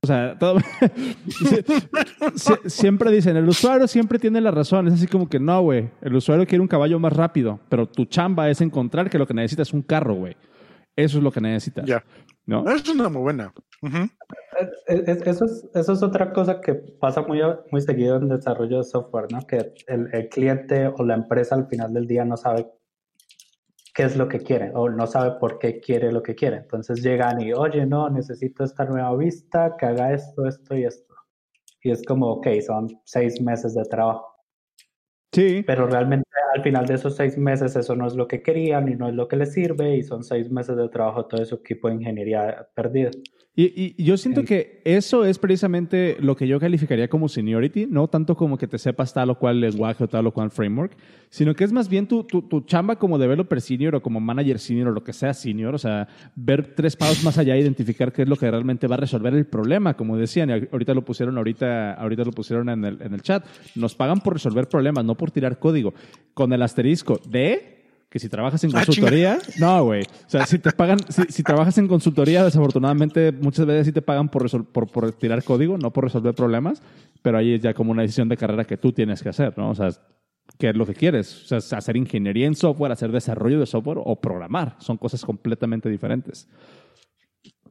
[0.02, 0.58] o sea, todo...
[2.66, 4.88] siempre dicen, el usuario siempre tiene la razón.
[4.88, 5.90] Es así como que no, güey.
[6.00, 9.34] El usuario quiere un caballo más rápido, pero tu chamba es encontrar que lo que
[9.34, 10.36] necesitas es un carro, güey.
[10.96, 11.84] Eso es lo que necesitas.
[11.84, 12.02] Ya.
[12.46, 12.68] ¿no?
[12.70, 13.52] Es una muy buena.
[14.86, 19.26] Eso, es, eso es otra cosa que pasa muy, muy seguido en desarrollo de software,
[19.32, 19.40] ¿no?
[19.46, 22.66] Que el, el cliente o la empresa al final del día no sabe
[23.94, 26.56] qué es lo que quiere o no sabe por qué quiere lo que quiere.
[26.58, 31.14] Entonces llegan y, oye, no, necesito esta nueva vista, que haga esto, esto y esto.
[31.82, 34.26] Y es como, ok, son seis meses de trabajo.
[35.32, 35.62] Sí.
[35.66, 38.96] Pero realmente al final de esos seis meses eso no es lo que querían y
[38.96, 41.88] no es lo que les sirve y son seis meses de trabajo todo su equipo
[41.88, 43.10] de ingeniería perdido.
[43.62, 48.08] Y, y yo siento que eso es precisamente lo que yo calificaría como seniority, no
[48.08, 50.96] tanto como que te sepas tal o cual lenguaje o tal o cual framework,
[51.28, 54.58] sino que es más bien tu, tu, tu chamba como developer senior o como manager
[54.58, 58.22] senior o lo que sea senior, o sea, ver tres pasos más allá, identificar qué
[58.22, 61.36] es lo que realmente va a resolver el problema, como decían, y ahorita lo pusieron,
[61.36, 63.44] ahorita, ahorita lo pusieron en el, en el chat,
[63.74, 65.92] nos pagan por resolver problemas, no por tirar código,
[66.32, 67.79] con el asterisco de
[68.10, 70.02] que si trabajas en ah, consultoría, no, güey.
[70.02, 74.28] O sea, si te pagan, si, trabajas en consultoría, desafortunadamente muchas veces sí te pagan
[74.28, 76.82] por, por, por, tirar código, no por resolver problemas,
[77.22, 79.70] pero ahí es ya como una decisión de carrera que tú tienes que hacer, ¿no?
[79.70, 79.90] O sea,
[80.58, 81.52] ¿qué es lo que quieres?
[81.52, 84.74] O sea, hacer ingeniería en software, hacer desarrollo de software o programar.
[84.80, 86.48] Son cosas completamente diferentes.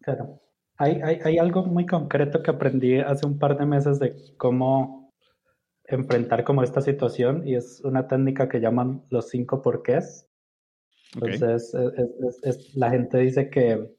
[0.01, 0.41] Claro.
[0.77, 5.11] Hay, hay, hay algo muy concreto que aprendí hace un par de meses de cómo
[5.89, 10.28] enfrentar como esta situación y es una técnica que llaman los cinco porqués.
[11.15, 11.73] Entonces,
[12.43, 13.89] es, la gente dice que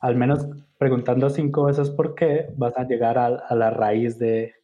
[0.00, 0.46] al menos
[0.78, 4.54] preguntando cinco veces por qué, vas a llegar a, la raíz de...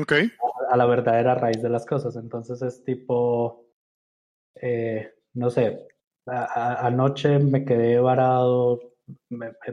[0.00, 0.30] Okay.
[0.70, 2.16] A, la verdadera raíz de las cosas.
[2.16, 3.66] Entonces es tipo,
[4.54, 5.86] eh, no sé,
[6.26, 8.80] anoche me quedé varado,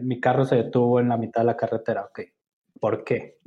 [0.02, 2.06] mi carro se detuvo en la mitad de la carretera.
[2.06, 2.22] Ok,
[2.80, 3.40] ¿por qué?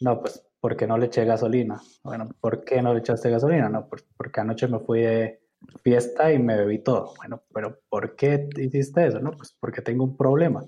[0.00, 1.80] No, pues porque no le eché gasolina.
[2.02, 3.68] Bueno, ¿por qué no le echaste gasolina?
[3.68, 5.45] No, porque anoche me fui de
[5.82, 7.14] fiesta y me bebí todo.
[7.16, 9.20] Bueno, pero ¿por qué hiciste eso?
[9.20, 10.64] No, pues porque tengo un problema.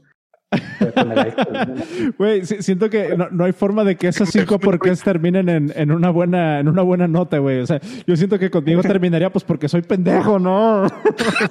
[2.19, 6.11] Güey, siento que no, hay forma de que esos cinco porqués terminen en, en, una
[6.11, 7.61] buena, en una buena nota, güey.
[7.61, 10.87] O sea, yo siento que contigo terminaría pues porque soy pendejo, ¿no?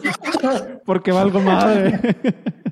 [0.85, 1.99] porque valgo madre.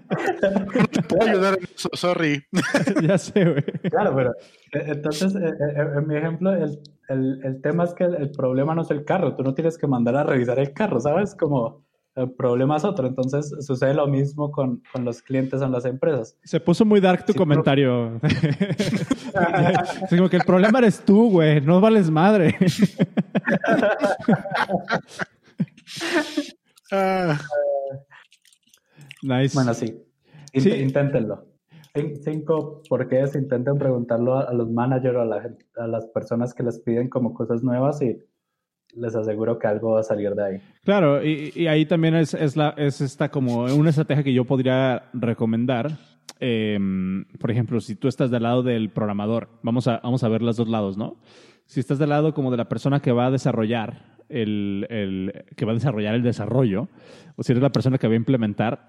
[0.09, 2.43] No te puedo ayudar en eso, sorry.
[3.03, 3.63] ya sé, güey.
[3.89, 4.31] Claro, pero
[4.73, 8.75] e, entonces, e, e, en mi ejemplo, el, el, el tema es que el problema
[8.75, 9.35] no es el carro.
[9.35, 11.35] Tú no tienes que mandar a revisar el carro, ¿sabes?
[11.35, 13.07] Como el problema es otro.
[13.07, 16.37] Entonces sucede lo mismo con, con los clientes en las empresas.
[16.43, 18.19] Se puso muy dark tu comentario.
[20.09, 21.61] como que el problema eres tú, güey.
[21.61, 22.55] No vales madre.
[26.91, 27.37] Ah.
[29.25, 29.55] Nice.
[29.55, 30.01] Bueno, sí.
[30.53, 31.45] Inténtenlo.
[32.23, 36.79] Cinco es intenten preguntarlo a, los managers o a, la, a las personas que les
[36.79, 38.17] piden como cosas nuevas y
[38.95, 40.61] les aseguro que algo va a salir de ahí.
[40.83, 45.03] Claro, y, ahí también es, es, la, es esta como una estrategia que yo podría
[45.13, 45.91] recomendar.
[46.39, 50.41] Em, por ejemplo, si tú estás del lado del programador, vamos a, vamos a ver
[50.41, 51.17] los dos lados, ¿no?
[51.65, 55.65] Si estás del lado como de la persona que va a desarrollar el, el, que
[55.65, 56.89] va a desarrollar el desarrollo,
[57.35, 58.85] o si eres la persona que va a implementar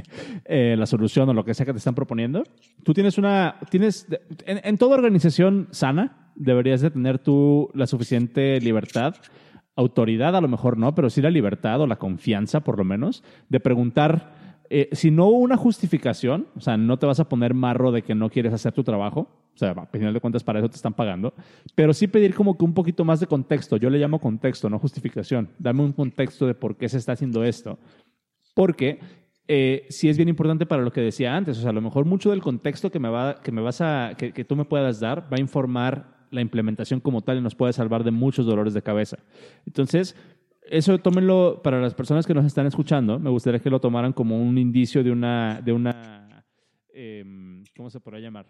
[0.44, 2.44] eh, la solución o lo que sea que te están proponiendo,
[2.84, 4.06] tú tienes una, tienes,
[4.46, 9.16] en, en toda organización sana, deberías de tener tú la suficiente libertad
[9.78, 13.22] autoridad a lo mejor no, pero sí la libertad o la confianza por lo menos
[13.48, 14.32] de preguntar,
[14.70, 18.14] eh, si no una justificación, o sea, no te vas a poner marro de que
[18.14, 20.94] no quieres hacer tu trabajo, o sea, a final de cuentas para eso te están
[20.94, 21.34] pagando,
[21.74, 24.78] pero sí pedir como que un poquito más de contexto, yo le llamo contexto, no
[24.78, 27.78] justificación, dame un contexto de por qué se está haciendo esto,
[28.54, 29.00] porque
[29.48, 32.04] eh, sí es bien importante para lo que decía antes, o sea, a lo mejor
[32.04, 35.00] mucho del contexto que me, va, que me vas a, que, que tú me puedas
[35.00, 38.74] dar va a informar la implementación como tal y nos puede salvar de muchos dolores
[38.74, 39.18] de cabeza.
[39.66, 40.14] Entonces,
[40.70, 43.18] eso tómenlo para las personas que nos están escuchando.
[43.18, 46.44] Me gustaría que lo tomaran como un indicio de una, de una
[46.92, 48.46] em, ¿cómo se podría llamar?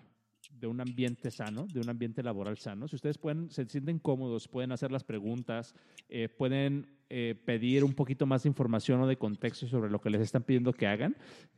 [0.50, 2.88] De un ambiente sano, de un ambiente laboral sano.
[2.88, 5.74] Si ustedes pueden, se sienten cómodos, pueden hacer las preguntas,
[6.09, 10.11] eh, pueden eh, pedir un poquito más de información o de contexto sobre lo que
[10.11, 11.16] les están pidiendo que hagan,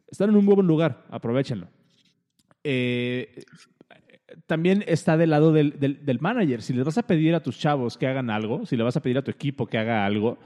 [0.08, 1.68] están en un buen lugar, aprovechenlo.
[2.62, 3.44] Eh,
[4.46, 6.62] también está del lado del, del, del, manager.
[6.62, 9.02] Si le vas a pedir a tus chavos que hagan algo, si le vas a
[9.02, 10.38] pedir a tu equipo que haga algo,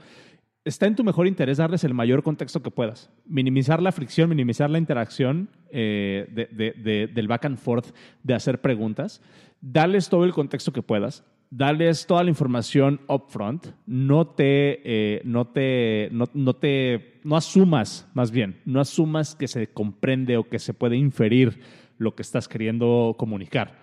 [0.63, 3.09] está en tu mejor interés darles el mayor contexto que puedas.
[3.25, 9.21] Minimizar la fricción, minimizar la interacción eh, de, del back and forth, de hacer preguntas.
[9.61, 11.23] Darles todo el contexto que puedas.
[11.51, 13.67] Darles toda la información upfront.
[13.85, 19.47] No te, eh, no te, no, no te, no asumas, más bien, no asumas que
[19.47, 21.59] se comprende o que se puede inferir
[21.97, 23.79] lo que estás queriendo comunicar.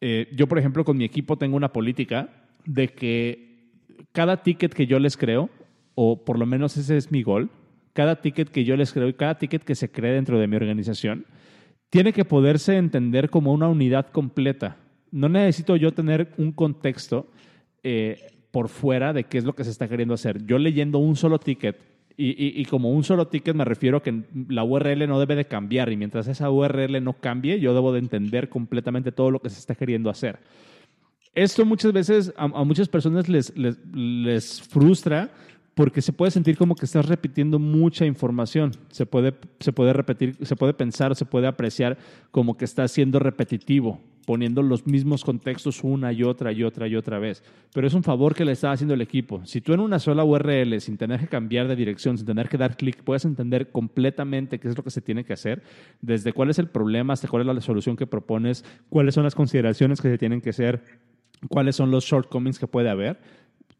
[0.00, 2.28] Eh, yo, por ejemplo, con mi equipo tengo una política
[2.66, 3.70] de que
[4.12, 5.50] cada ticket que yo les creo,
[5.94, 7.50] o por lo menos ese es mi gol,
[7.92, 10.56] cada ticket que yo les creo y cada ticket que se cree dentro de mi
[10.56, 11.26] organización,
[11.90, 14.76] tiene que poderse entender como una unidad completa.
[15.10, 17.30] No necesito yo tener un contexto
[17.84, 18.18] eh,
[18.50, 20.44] por fuera de qué es lo que se está queriendo hacer.
[20.44, 21.80] Yo leyendo un solo ticket
[22.16, 25.46] y, y, como un solo ticket me refiero a que la URL no debe de
[25.46, 29.50] cambiar y mientras esa URL no cambie, yo debo de entender completamente todo lo que
[29.50, 30.38] se está queriendo hacer.
[31.34, 35.32] Esto muchas veces a, a muchas personas les, les, les, frustra
[35.74, 38.70] porque se puede sentir como que estás repitiendo mucha información.
[38.90, 41.98] Se puede, se puede repetir, se puede pensar, se puede apreciar
[42.30, 46.96] como que está siendo repetitivo poniendo los mismos contextos una y otra y otra y
[46.96, 47.42] otra vez.
[47.72, 49.44] Pero es un favor que le está haciendo el equipo.
[49.44, 52.58] Si tú en una sola URL, sin tener que cambiar de dirección, sin tener que
[52.58, 55.62] dar clic, puedes entender completamente qué es lo que se tiene que hacer,
[56.00, 59.34] desde cuál es el problema hasta cuál es la solución que propones, cuáles son las
[59.34, 60.82] consideraciones que se tienen que hacer,
[61.48, 63.18] cuáles son los shortcomings que puede haber,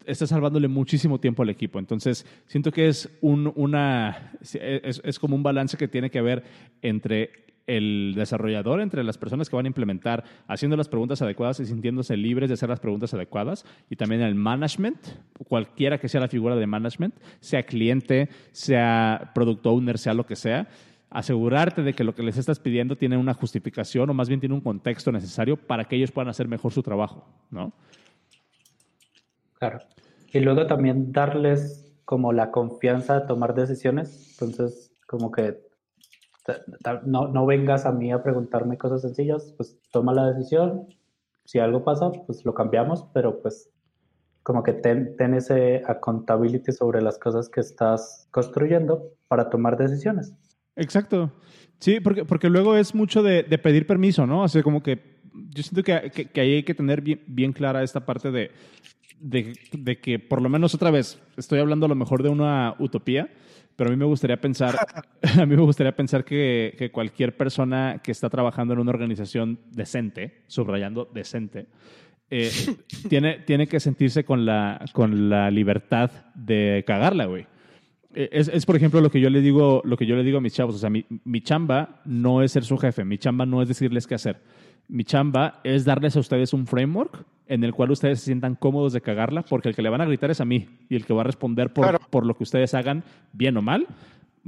[0.05, 1.79] está salvándole muchísimo tiempo al equipo.
[1.79, 6.43] Entonces, siento que es, un, una, es como un balance que tiene que haber
[6.81, 11.65] entre el desarrollador, entre las personas que van a implementar, haciendo las preguntas adecuadas y
[11.65, 14.97] sintiéndose libres de hacer las preguntas adecuadas, y también el management,
[15.47, 20.35] cualquiera que sea la figura de management, sea cliente, sea product owner, sea lo que
[20.35, 20.67] sea,
[21.09, 24.55] asegurarte de que lo que les estás pidiendo tiene una justificación o más bien tiene
[24.55, 27.71] un contexto necesario para que ellos puedan hacer mejor su trabajo, ¿no?
[29.57, 29.79] Claro.
[30.33, 34.31] Y luego también darles como la confianza de tomar decisiones.
[34.33, 35.57] Entonces, como que
[37.05, 40.87] no, no vengas a mí a preguntarme cosas sencillas, pues toma la decisión.
[41.43, 43.69] Si algo pasa, pues lo cambiamos, pero pues
[44.43, 50.33] como que ten, ten ese accountability sobre las cosas que estás construyendo para tomar decisiones.
[50.75, 51.31] Exacto.
[51.79, 54.43] Sí, porque, porque luego es mucho de, pedir permiso, ¿no?
[54.43, 57.53] O sea, como que yo siento que, que, que ahí hay que tener bien, bien
[57.53, 58.51] clara esta parte de,
[59.19, 62.75] de, de, que por lo menos otra vez, estoy hablando a lo mejor de una
[62.79, 63.29] utopía,
[63.75, 64.75] pero a mí me gustaría pensar,
[65.39, 69.59] a mí me gustaría pensar que, que, cualquier persona que está trabajando en una organización
[69.71, 71.67] decente, subrayando decente,
[72.29, 72.51] eh,
[73.09, 77.45] tiene, tiene que sentirse con la, con la libertad de cagarla, güey.
[78.13, 80.37] Eh, es, es, por ejemplo, lo que yo le digo, lo que yo le digo
[80.37, 80.75] a mis chavos.
[80.75, 84.07] O sea, mi, mi chamba no es ser su jefe, mi chamba no es decirles
[84.07, 84.41] qué hacer.
[84.87, 88.93] Mi chamba es darles a ustedes un framework en el cual ustedes se sientan cómodos
[88.93, 91.13] de cagarla, porque el que le van a gritar es a mí y el que
[91.13, 91.99] va a responder por, claro.
[92.09, 93.87] por lo que ustedes hagan, bien o mal,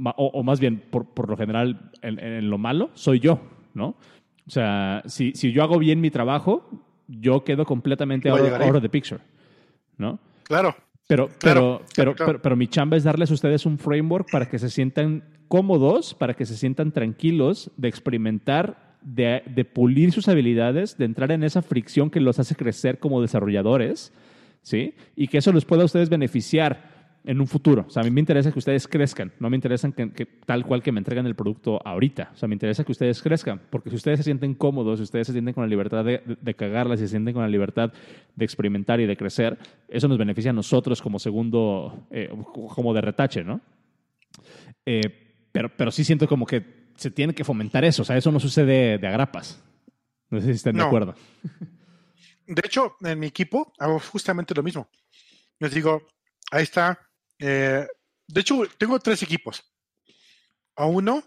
[0.04, 3.40] o, o más bien por, por lo general en, en, lo malo, soy yo,
[3.74, 3.94] ¿no?
[4.46, 6.68] O sea, si, si yo hago bien mi trabajo,
[7.06, 9.20] yo quedo completamente out, out of the picture,
[9.96, 10.18] ¿no?
[10.44, 10.74] Claro.
[11.06, 14.30] Pero, claro, pero, claro, pero, pero, pero mi chamba es darles a ustedes un framework
[14.30, 20.28] para que se sientan cómodos, para que se sientan tranquilos de experimentar de, pulir sus
[20.28, 24.12] habilidades, de entrar en esa fricción que los hace crecer como desarrolladores,
[24.62, 24.94] ¿sí?
[25.16, 27.84] Y que eso les pueda a ustedes beneficiar en un futuro.
[27.86, 30.82] O sea, a mí me interesa que ustedes crezcan, no me interesa que, tal cual
[30.82, 32.30] que me entreguen el producto ahorita.
[32.32, 35.26] O sea, me interesa que ustedes crezcan, porque si ustedes se sienten cómodos, si ustedes
[35.26, 37.92] se sienten con la libertad de, de, de cagarla, si se sienten con la libertad
[38.34, 39.58] de experimentar y de crecer,
[39.88, 43.60] eso nos beneficia a nosotros como segundo, eh, como de retache, ¿no?
[44.86, 45.00] Eh,
[45.52, 48.02] pero, pero sí siento como que se tiene que fomentar eso.
[48.02, 49.62] O sea, eso no sucede de agrapas.
[50.30, 50.82] No sé si están no.
[50.82, 51.14] de acuerdo.
[52.46, 54.90] De hecho, en mi equipo hago justamente lo mismo.
[55.60, 56.06] Les digo,
[56.50, 56.98] ahí está.
[57.38, 57.86] Eh,
[58.26, 59.62] de hecho, tengo tres equipos.
[60.76, 61.22] A uno,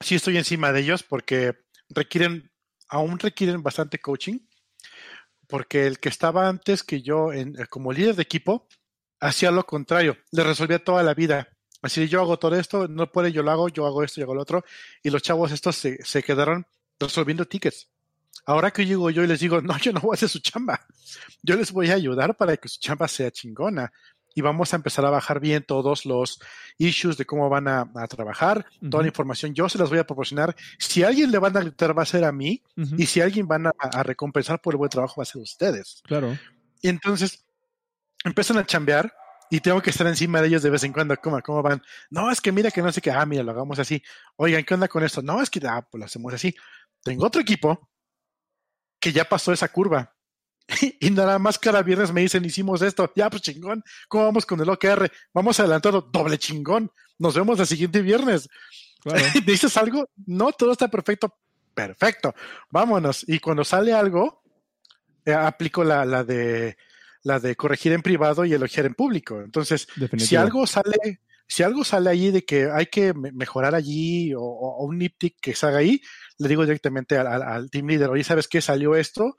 [0.00, 1.54] sí estoy encima de ellos porque
[1.88, 2.50] requieren,
[2.88, 4.40] aún requieren bastante coaching.
[5.46, 8.66] Porque el que estaba antes que yo en, como líder de equipo
[9.20, 11.53] hacía lo contrario, le resolvía toda la vida
[11.84, 14.34] Así yo hago todo esto, no puede, yo lo hago, yo hago esto, yo hago
[14.34, 14.64] lo otro.
[15.02, 16.66] Y los chavos estos se, se quedaron
[16.98, 17.90] resolviendo tickets.
[18.46, 20.80] Ahora que llego yo y les digo, no, yo no voy a hacer su chamba.
[21.42, 23.92] Yo les voy a ayudar para que su chamba sea chingona.
[24.34, 26.40] Y vamos a empezar a bajar bien todos los
[26.78, 28.90] issues de cómo van a, a trabajar, uh -huh.
[28.90, 29.54] toda la información.
[29.54, 30.56] Yo se las voy a proporcionar.
[30.78, 32.62] Si alguien le van a gritar, va a ser a mí.
[32.78, 33.00] Uh -huh.
[33.00, 36.02] Y si alguien van a, a, recompensar por el buen trabajo, va a ser ustedes.
[36.06, 36.36] Claro.
[36.80, 37.44] Y entonces
[38.24, 39.12] empiezan a chambear
[39.54, 41.16] y tengo que estar encima de ellos de vez en cuando.
[41.16, 41.80] ¿Cómo, cómo van?
[42.10, 43.12] No, es que mira que no sé qué.
[43.12, 44.02] Ah, mira, lo hagamos así.
[44.34, 45.22] Oigan, ¿qué onda con esto?
[45.22, 46.52] No, es que ah, pues lo hacemos así.
[47.04, 47.88] Tengo otro equipo
[48.98, 50.12] que ya pasó esa curva.
[50.98, 54.60] Y nada más cada viernes me dicen, hicimos esto, ya pues chingón, ¿cómo vamos con
[54.60, 55.12] el OKR?
[55.32, 58.48] Vamos adelantado, doble chingón, nos vemos el siguiente viernes.
[59.46, 60.08] ¿Dices algo?
[60.26, 61.36] No, todo está perfecto,
[61.74, 62.34] perfecto,
[62.70, 63.24] vámonos.
[63.28, 64.42] Y cuando sale algo,
[65.24, 66.78] eh, aplico la, la, de
[67.24, 69.40] la de corregir en privado y elogiar en público.
[69.40, 74.76] Entonces, si algo sale, si algo sale allí de que hay que mejorar allí o,
[74.84, 76.00] un niptic que salga ahí,
[76.38, 78.60] le digo directamente al, al, team leader, oye, ¿sabes qué?
[78.60, 79.36] Salió esto,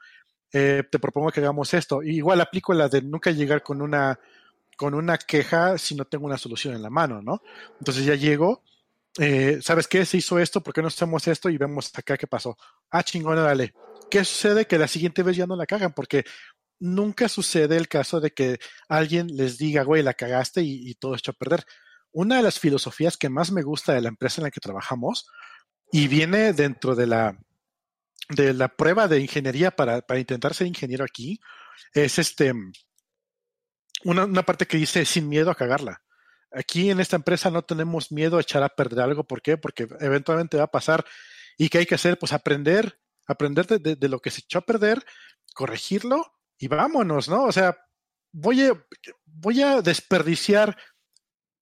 [0.51, 2.01] eh, te propongo que hagamos esto.
[2.01, 4.19] igual aplico la de nunca llegar con una,
[4.75, 7.41] con una queja si no tengo una solución en la mano, ¿no?
[7.79, 8.63] Entonces ya llego,
[9.19, 10.05] eh, ¿sabes qué?
[10.05, 11.49] Se hizo esto, ¿por qué no hacemos esto?
[11.49, 12.57] Y vemos acá qué pasó.
[12.89, 13.73] Ah, chingón, dale.
[14.09, 14.65] ¿Qué sucede?
[14.65, 16.25] Que la siguiente vez ya no la cagan, porque
[16.79, 21.15] nunca sucede el caso de que alguien les diga, güey, la cagaste y, y todo
[21.15, 21.65] hecho a perder.
[22.11, 25.27] Una de las filosofías que más me gusta de la empresa en la que trabajamos
[25.91, 27.37] y viene dentro de la,
[28.29, 31.39] de la prueba de ingeniería para, para intentar ser ingeniero aquí
[31.93, 32.53] es este
[34.03, 36.03] una, una, parte que dice sin miedo a cagarla.
[36.51, 39.23] Aquí en esta empresa no tenemos miedo a echar a perder algo.
[39.23, 39.57] ¿Por qué?
[39.57, 41.05] Porque eventualmente va a pasar.
[41.57, 42.17] ¿Y qué hay que hacer?
[42.19, 45.03] Pues aprender, aprender de, de, lo que se echó a perder,
[45.53, 47.43] corregirlo y vámonos, ¿no?
[47.43, 47.77] O sea,
[48.31, 48.85] voy a,
[49.25, 50.77] voy a desperdiciar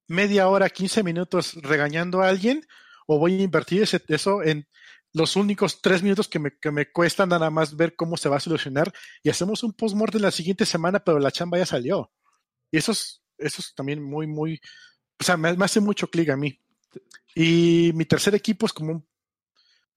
[0.08, 2.66] media hora, 15 minutos regañando a alguien
[3.08, 4.68] o voy a invertir ese, eso en
[5.14, 8.38] los únicos tres minutos que me, que me cuestan nada más ver cómo se va
[8.38, 8.92] a solucionar
[9.22, 12.12] y hacemos un post-mortem la siguiente semana, pero la chamba ya salió.
[12.72, 14.60] Y eso es, eso es también muy, muy,
[15.20, 16.60] o sea, me, hace mucho clic a mí.
[17.36, 19.08] Y mi tercer equipo es como un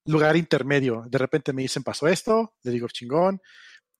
[0.05, 1.05] lugar intermedio.
[1.09, 3.41] De repente me dicen, pasó esto, le digo, chingón,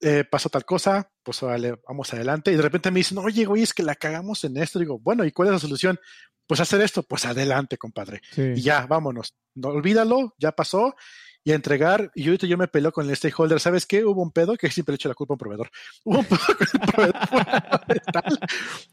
[0.01, 2.51] eh, pasó tal cosa, pues vale, vamos adelante.
[2.51, 4.79] Y de repente me dicen, oye, güey, es que la cagamos en esto.
[4.79, 5.99] Digo, bueno, ¿y cuál es la solución?
[6.47, 8.21] pues hacer esto, pues adelante, compadre.
[8.37, 9.35] Y ya, vámonos.
[9.53, 10.95] No, olvídalo, ya pasó.
[11.43, 14.03] Y a entregar, y yo ahorita yo me peleo con el stakeholder, ¿sabes qué?
[14.03, 15.69] Hubo un pedo que siempre le echo la culpa a un proveedor.
[16.03, 17.15] Hubo un pedo con el proveedor.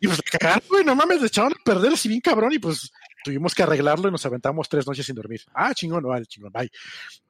[0.01, 2.93] y pues cagar, güey, no mames, le echaron a perder así bien cabrón, y pues
[3.25, 5.41] tuvimos que arreglarlo y nos aventamos tres noches sin dormir.
[5.55, 6.71] Ah, chingón, vale, chingón, bye.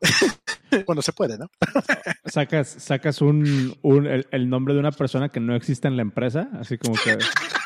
[0.84, 1.48] Cuando se puede, ¿no?
[2.26, 6.02] sacas sacas un, un el, el, nombre de una persona que no existe en la
[6.02, 7.16] empresa, así como que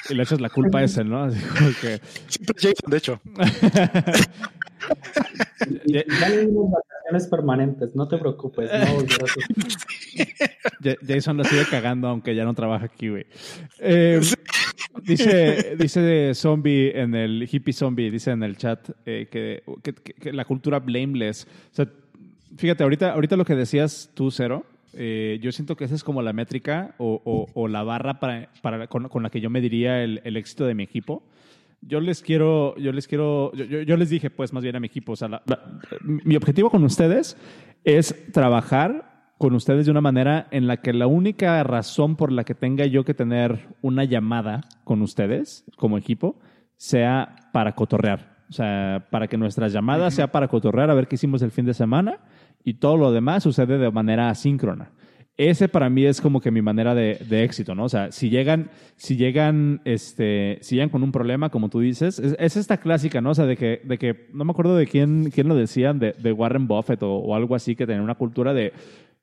[0.08, 1.24] y le echas la culpa a ese, ¿no?
[1.24, 2.00] Así como que...
[2.28, 3.20] Siempre Jason, de hecho.
[5.86, 9.05] ya, ya le dimos vacaciones permanentes, no te preocupes, no
[11.07, 13.26] Jason lo sigue cagando, aunque ya no trabaja aquí, güey.
[13.78, 14.20] Eh,
[15.03, 20.32] dice, dice Zombie en el hippie zombie, dice en el chat eh, que, que, que,
[20.32, 21.47] la cultura blameless.
[21.72, 21.89] O sea,
[22.57, 24.64] fíjate, ahorita, ahorita lo que decías tú, Cero,
[24.95, 29.22] eh, yo siento que esa es como la métrica o, la barra para, para con,
[29.22, 31.22] la que yo mediría el, el, éxito de mi equipo.
[31.80, 34.86] Yo les quiero, yo les quiero, yo, yo les dije pues más bien a mi
[34.86, 35.42] equipo, o sea,
[36.02, 37.36] mi objetivo con ustedes
[37.84, 42.44] es trabajar con ustedes de una manera en la que la única razón por la
[42.44, 46.40] que tenga yo que tener una llamada con ustedes como equipo
[46.76, 48.36] sea para cotorrear.
[48.50, 51.66] O sea, para que nuestras llamadas sea para cotorrear, a ver qué hicimos el fin
[51.66, 52.18] de semana
[52.64, 54.90] y todo lo demás sucede de manera asíncrona.
[55.39, 57.84] Ese para mí es como que mi manera de, de éxito, ¿no?
[57.84, 62.18] O sea, si llegan, si llegan, este, si llegan con un problema, como tú dices,
[62.18, 63.30] es, esta clásica, ¿no?
[63.30, 66.12] O sea, de que, de que, no me acuerdo de quién, quién lo decían, de,
[66.12, 68.72] de Warren Buffett o, o, algo así, que tenía una cultura de,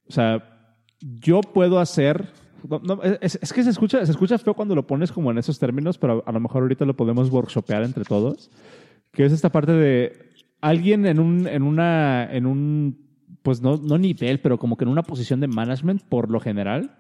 [0.08, 2.30] o sea, yo puedo hacer,
[2.64, 5.60] no, es, es, que se escucha, se escucha feo cuando lo pones como en esos
[5.60, 8.50] términos, pero a lo mejor ahorita lo podemos workshopear entre todos,
[9.12, 10.14] que es esta parte de
[10.62, 13.05] alguien en un, en una, en un
[13.46, 16.98] pues no, no nivel, pero como que en una posición de management, por lo general,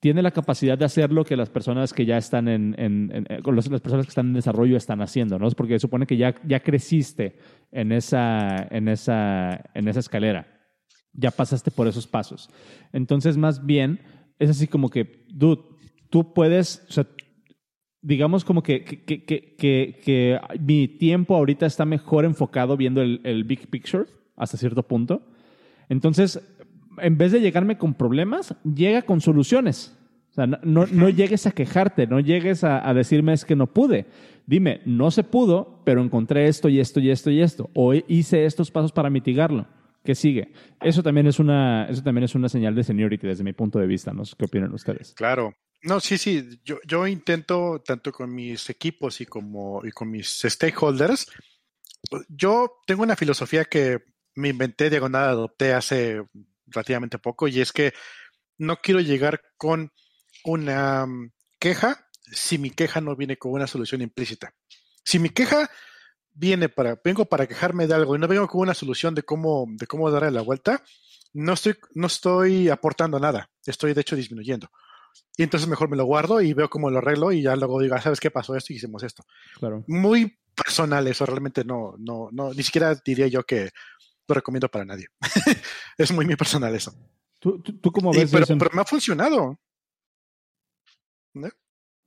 [0.00, 3.40] tiene la capacidad de hacer lo que las personas que ya están en, en, eh,
[3.44, 5.48] las personas que están en desarrollo están haciendo, ¿no?
[5.52, 7.38] Porque supone que ya, ya creciste
[7.70, 10.48] en esa, en, esa, en esa escalera,
[11.12, 12.50] ya pasaste por esos pasos.
[12.92, 14.00] Entonces, más bien,
[14.40, 15.62] es así como que, dude,
[16.10, 16.84] tú puedes,
[18.02, 23.44] digamos como que, que, que, que mi tiempo ahorita está mejor enfocado viendo el, el
[23.44, 24.06] big picture
[24.36, 25.30] hasta cierto punto
[25.90, 26.40] entonces,
[26.98, 29.94] en vez de llegarme con problemas, llega con soluciones.
[30.30, 33.66] O sea, no, no, llegues a quejarte, no llegues a, a, decirme es que no
[33.66, 34.06] pude.
[34.46, 37.68] Dime, no se pudo, pero encontré esto y esto y esto y esto.
[37.74, 39.66] O hice estos pasos para mitigarlo.
[40.04, 40.52] ¿Qué sigue?
[40.80, 43.86] Eso también es una, eso también es una señal de seniority desde mi punto de
[43.86, 44.12] vista.
[44.12, 45.12] No qué opinan ustedes.
[45.14, 45.54] Claro.
[45.82, 46.60] No, sí, sí.
[46.64, 51.26] Yo, yo intento, tanto con mis equipos y, como, y con mis stakeholders,
[52.28, 53.98] yo tengo una filosofía que
[54.34, 56.22] me inventé, diagonal, adopté hace
[56.66, 57.92] relativamente poco, y es que
[58.58, 59.92] no quiero llegar con
[60.44, 64.54] una mm, queja si mi queja no viene con una solución implícita.
[65.04, 65.68] Si mi queja
[66.32, 69.66] viene para, vengo para quejarme de algo y no vengo con una solución de cómo,
[69.68, 70.82] de cómo darle la vuelta,
[71.32, 74.70] no estoy, no estoy aportando nada, estoy de hecho disminuyendo.
[75.36, 77.94] Y entonces mejor me lo guardo y veo cómo lo arreglo y ya luego digo,
[77.94, 78.72] ah, ¿sabes qué pasó esto?
[78.72, 79.24] Y hicimos esto.
[79.58, 79.84] Claro.
[79.88, 83.70] Muy personal eso, realmente no, no, no, ni siquiera diría yo que
[84.30, 85.06] lo recomiendo para nadie.
[85.98, 86.92] es muy, muy personal eso.
[87.38, 88.58] ¿Tú, tú, tú cómo Y- ves pero, Jason?
[88.58, 89.58] pero me ha funcionado.
[91.34, 91.48] ¿No?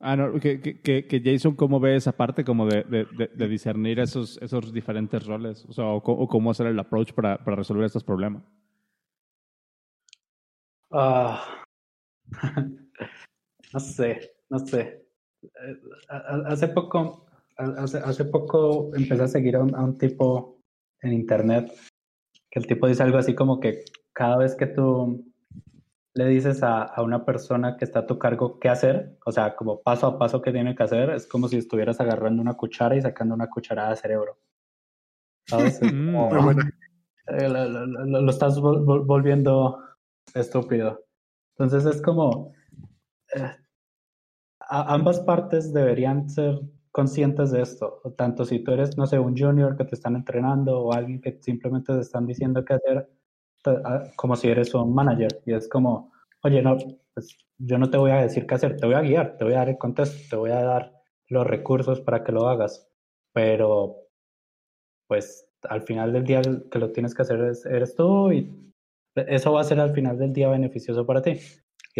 [0.00, 3.98] Ah, no, que, que, Jason, ¿cómo ve esa parte como de, de, de, de discernir
[4.00, 5.64] esos, esos diferentes roles?
[5.66, 8.42] O sea, o, cómo hacer el approach para, para resolver estos problemas.
[10.90, 11.64] Ah,
[13.72, 15.06] no sé, no sé.
[15.42, 20.60] Eh, Hace poco, hace, hace poco empecé a seguir a un, a un tipo
[21.00, 21.72] en internet
[22.54, 23.82] que el tipo dice algo así como que
[24.12, 25.24] cada vez que tú
[26.14, 29.56] le dices a, a una persona que está a tu cargo qué hacer, o sea,
[29.56, 32.94] como paso a paso qué tiene que hacer, es como si estuvieras agarrando una cuchara
[32.94, 34.38] y sacando una cucharada de cerebro.
[35.48, 35.82] ¿Sabes?
[35.82, 36.70] Es Mm, como- Muy buena.
[37.26, 39.80] eh, lo, lo- lo- lo estás vol- vol- volviendo
[40.34, 41.04] estúpido.
[41.58, 42.52] Entonces es como,
[43.34, 43.50] eh,
[44.60, 46.60] a- ambas partes deberían ser
[46.94, 50.80] conscientes de esto, tanto si tú eres, no sé, un junior que te están entrenando
[50.80, 53.10] o alguien que simplemente te están diciendo qué hacer,
[53.64, 56.12] te- a- como si eres un manager y es como,
[56.44, 56.76] oye, no,
[57.14, 59.54] pues yo no te voy a decir qué hacer, te voy a guiar, te voy
[59.54, 60.92] a dar el contexto, te voy a dar
[61.28, 62.88] los recursos para que lo hagas,
[63.32, 63.96] pero
[65.06, 68.72] pues al final del día que lo tienes que hacer es, eres tú y
[69.16, 71.38] eso va a ser al final del día beneficioso para ti.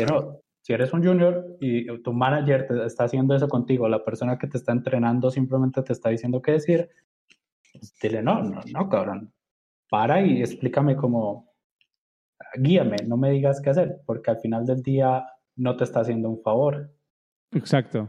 [0.09, 4.39] No, si eres un junior y tu manager te está haciendo eso contigo, la persona
[4.39, 6.89] que te está entrenando simplemente te está diciendo qué decir,
[7.71, 9.31] pues dile, no, no, no, cabrón,
[9.91, 11.53] para y explícame cómo,
[12.57, 16.31] guíame, no me digas qué hacer, porque al final del día no te está haciendo
[16.31, 16.91] un favor.
[17.53, 18.09] Exacto.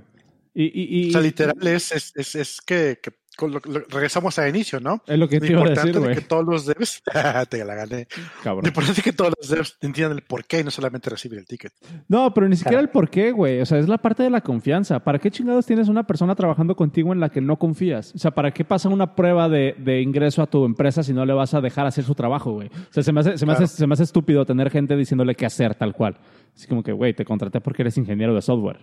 [0.54, 3.82] Y, y, y O sea, literal es, es, es, es que, que con lo- lo-
[3.90, 5.02] regresamos al inicio, ¿no?
[5.08, 6.16] es lo que Lo te iba a importante decir, de güey.
[6.16, 7.04] que todos los devs,
[7.50, 8.08] te la gané.
[8.18, 8.66] Lo Cabrón.
[8.68, 11.46] importante es que todos los devs entiendan el por qué y no solamente recibir el
[11.46, 11.72] ticket.
[12.08, 12.86] No, pero ni siquiera Claro.
[12.86, 13.62] el por qué, güey.
[13.62, 15.00] O sea, es la parte de la confianza.
[15.00, 18.14] ¿Para qué chingados tienes una persona trabajando contigo en la que no confías?
[18.16, 21.26] O sea, ¿para qué pasa una prueba de, de ingreso a tu empresa si no
[21.26, 22.68] le vas a dejar hacer su trabajo, güey?
[22.70, 23.66] O sea, se me hace, se me Claro.
[23.66, 26.18] hace, se me hace estúpido tener gente diciéndole qué hacer tal cual.
[26.56, 28.80] Así como que, güey, te contraté porque eres ingeniero de software.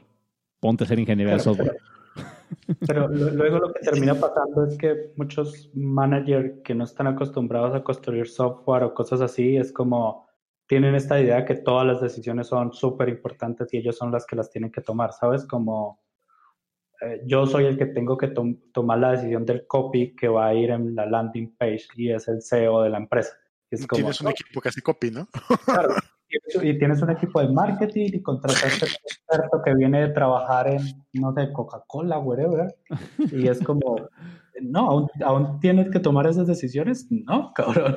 [0.62, 1.76] Ponte a ser ingeniero de software.
[2.86, 7.82] Pero luego lo que termina pasando es que muchos managers que no están acostumbrados a
[7.82, 10.28] construir software o cosas así, es como
[10.68, 14.36] tienen esta idea que todas las decisiones son súper importantes y ellos son las que
[14.36, 15.44] las tienen que tomar, ¿sabes?
[15.46, 16.00] Como
[17.00, 20.46] eh, yo soy el que tengo que tom- tomar la decisión del copy que va
[20.46, 23.32] a ir en la landing page y es el CEO de la empresa.
[23.68, 25.26] Y es como, Tienes un "No, equipo que hace copy, ¿no?
[25.64, 25.94] Claro.
[26.62, 30.68] Y- tienes un equipo de marketing y contrataste a un experto que viene de trabajar
[30.68, 30.82] en,
[31.14, 32.74] no sé, Coca-Cola, whatever.
[33.30, 33.96] Y es como,
[34.62, 37.06] no, ¿aún, aún tienes que tomar esas decisiones?
[37.10, 37.96] No, cabrón.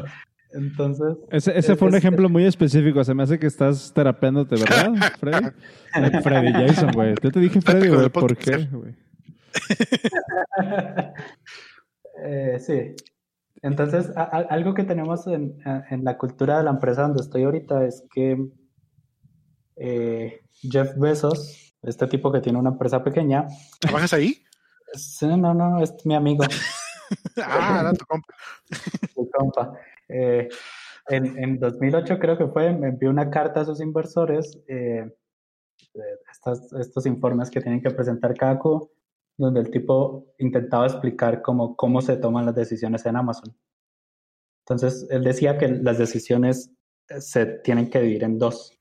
[0.53, 3.03] Entonces, Ese, ese fue un Es- ejemplo muy específico.
[3.03, 5.49] Se me hace que estás terapeándote, ¿verdad, Freddy?
[6.23, 7.13] Freddy Jason, güey.
[7.21, 8.09] Yo te dije Freddy, güey.
[8.09, 8.67] ¿Por qué, sí.
[8.71, 8.95] güey?
[12.23, 12.95] eh, sí.
[13.66, 17.22] Entonces, a- a- algo que tenemos en, a- en la cultura de la empresa donde
[17.24, 18.38] estoy ahorita es que
[19.78, 23.47] eh, Jeff Bezos, este tipo que tiene una empresa pequeña,
[23.80, 24.41] ¿Trabajas ahí?
[24.93, 26.43] sí, no, no, es mi amigo.
[27.38, 28.34] Ah, era tu compa.
[29.16, 29.74] mi compa.
[30.09, 30.49] Eh,
[31.09, 35.07] en, en 2008 creo que fue, me envió una carta a sus inversores, eh,
[36.80, 38.89] estos informes que tienen que presentar cada Q,
[39.38, 43.55] donde el tipo intentaba explicar cómo, cómo se toman las decisiones en Amazon.
[44.63, 46.71] Entonces, él decía que las decisiones
[47.09, 48.77] eh, se tienen que dividir en dos.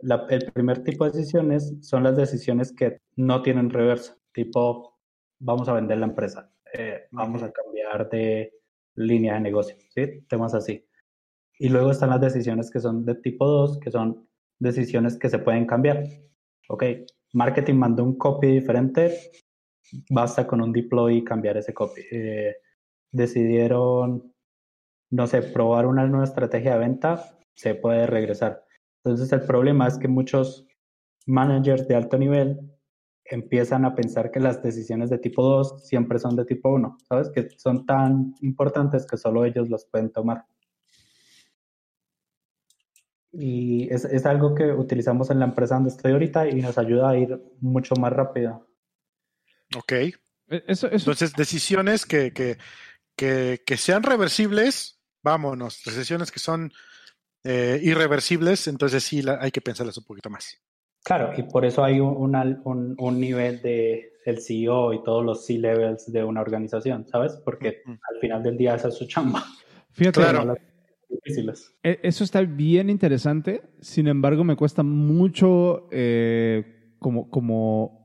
[0.00, 4.98] La- el primer tipo de decisiones son las decisiones que no tienen reversa, tipo,
[5.40, 8.52] vamos a vender la empresa, eh, vamos a cambiar de
[8.96, 10.22] línea de negocio, ¿sí?
[10.28, 10.84] Temas así.
[11.58, 15.38] Y luego están las decisiones que son de tipo 2, que son decisiones que se
[15.38, 16.04] pueden cambiar.
[16.68, 16.84] Ok,
[17.32, 19.18] marketing mandó un copy diferente,
[20.10, 22.02] basta con un deploy y cambiar ese copy.
[22.10, 22.56] Eh,
[23.12, 24.34] decidieron,
[25.10, 28.64] no sé, probar una nueva estrategia de venta, se puede regresar.
[29.04, 30.66] Entonces el problema es que muchos
[31.26, 32.74] managers de alto nivel
[33.24, 37.30] empiezan a pensar que las decisiones de tipo 2 siempre son de tipo 1, ¿sabes?
[37.30, 40.44] Que son tan importantes que solo ellos los pueden tomar.
[43.32, 47.10] Y es, es algo que utilizamos en la empresa donde estoy ahorita y nos ayuda
[47.10, 48.66] a ir mucho más rápido.
[49.76, 49.92] Ok.
[50.48, 52.58] Eso, eso, Entonces, decisiones que, que,
[53.16, 55.82] que, que sean reversibles, vámonos.
[55.84, 56.72] Decisiones que son
[57.44, 60.60] eh, irreversibles, entonces sí la- hay que pensarlas un poquito más.
[61.02, 65.44] Claro, y por eso hay un, un, un nivel de el CEO y todos los
[65.44, 67.32] C-levels de una organización, ¿sabes?
[67.44, 69.44] Porque al final del día esa es su chamba.
[69.92, 70.22] Fíjate,
[71.82, 78.03] e, eso está bien interesante, sin embargo me cuesta mucho eh, como, como,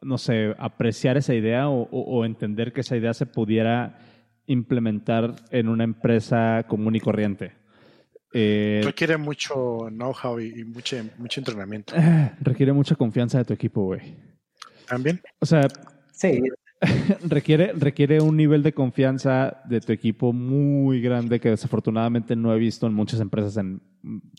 [0.00, 3.98] no sé, apreciar esa idea o, entender que esa idea se pudiera
[4.46, 7.52] implementar en una empresa común y corriente.
[8.32, 11.94] Eh, requiere mucho know-how y, mucho, mucho entrenamiento.
[12.40, 14.16] requiere mucha confianza de tu equipo, güey.
[14.86, 15.20] ¿También?
[15.40, 15.68] O sea,
[16.12, 16.40] sí.
[17.28, 22.58] requiere, requiere un nivel de confianza de tu equipo muy grande que desafortunadamente no he
[22.58, 23.82] visto en muchas empresas en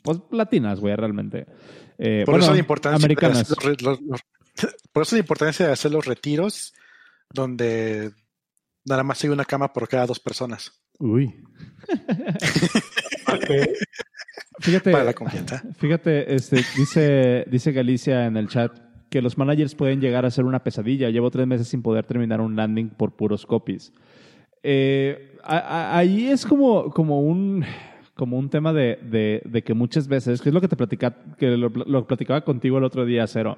[0.03, 1.47] pues, latinas, güey, realmente.
[1.97, 3.53] Eh, por eso la importancia americanas.
[4.91, 6.73] Por eso la importancia de hacer los retiros
[7.31, 8.11] donde
[8.85, 10.71] nada más hay una cama por cada dos personas.
[10.99, 11.33] Uy.
[14.59, 15.63] Fíjate, Para la confianza.
[15.77, 18.77] Fíjate, este, dice, dice Galicia en el chat
[19.09, 21.09] que los managers pueden llegar a ser una pesadilla.
[21.09, 23.93] Llevo tres meses sin poder terminar un landing por puros copies.
[24.61, 27.65] Eh, ahí es como, como un
[28.19, 28.99] como un tema de,
[29.45, 31.71] de, que muchas veces, que es lo que te platicaba, que lo,
[32.05, 33.57] platicaba contigo el otro día, Cero.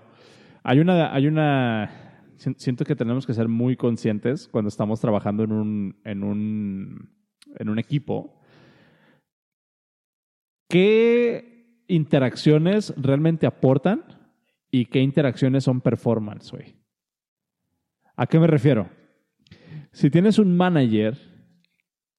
[0.64, 1.90] Hay una, hay una,
[2.36, 7.10] siento que tenemos que ser muy conscientes cuando estamos trabajando en un, en un,
[7.58, 8.40] en un equipo.
[10.70, 11.52] ¿Qué
[11.92, 14.04] interacciones realmente aportan
[14.72, 16.76] y qué interacciones son performance, güey.
[18.16, 18.90] ¿A qué me refiero?
[19.92, 21.18] Si tienes un manager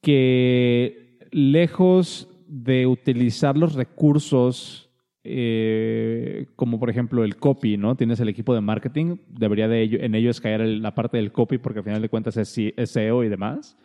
[0.03, 4.91] que lejos de utilizar los recursos
[5.25, 7.97] eh, como por ejemplo el copy, ¿no?
[7.97, 11.59] Tienes el equipo de marketing, debería de ello, en ellos caer la parte del copy
[11.59, 13.77] porque al final de cuentas es SEO y demás.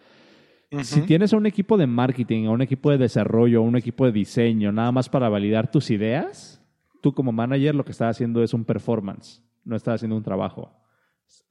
[0.81, 4.11] Si tienes un equipo de marketing, o un equipo de desarrollo, o un equipo de
[4.11, 6.61] diseño, nada más para validar tus ideas,
[7.01, 10.73] tú como manager lo que estás haciendo es un performance, no estás haciendo un trabajo.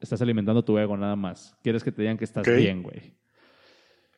[0.01, 1.57] Estás alimentando tu ego nada más.
[1.63, 3.15] Quieres que te digan que estás bien, güey.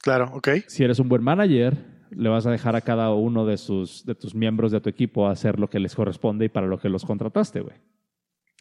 [0.01, 0.49] Claro, ok.
[0.67, 1.77] Si eres un buen manager,
[2.11, 5.29] le vas a dejar a cada uno de, sus, de tus miembros de tu equipo
[5.29, 7.77] hacer lo que les corresponde y para lo que los contrataste, güey.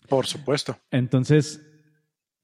[0.09, 0.77] Por supuesto.
[0.91, 1.65] Entonces,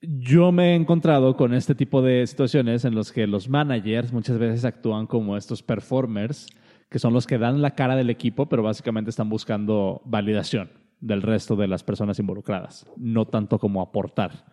[0.02, 4.38] yo me he encontrado con este tipo de situaciones en los que los managers muchas
[4.38, 6.48] veces actúan como estos performers
[6.94, 11.24] que son los que dan la cara del equipo, pero básicamente están buscando validación del
[11.24, 14.46] resto de las personas involucradas, no tanto como aportar,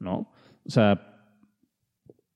[0.00, 0.32] ¿no?
[0.66, 1.13] O sea,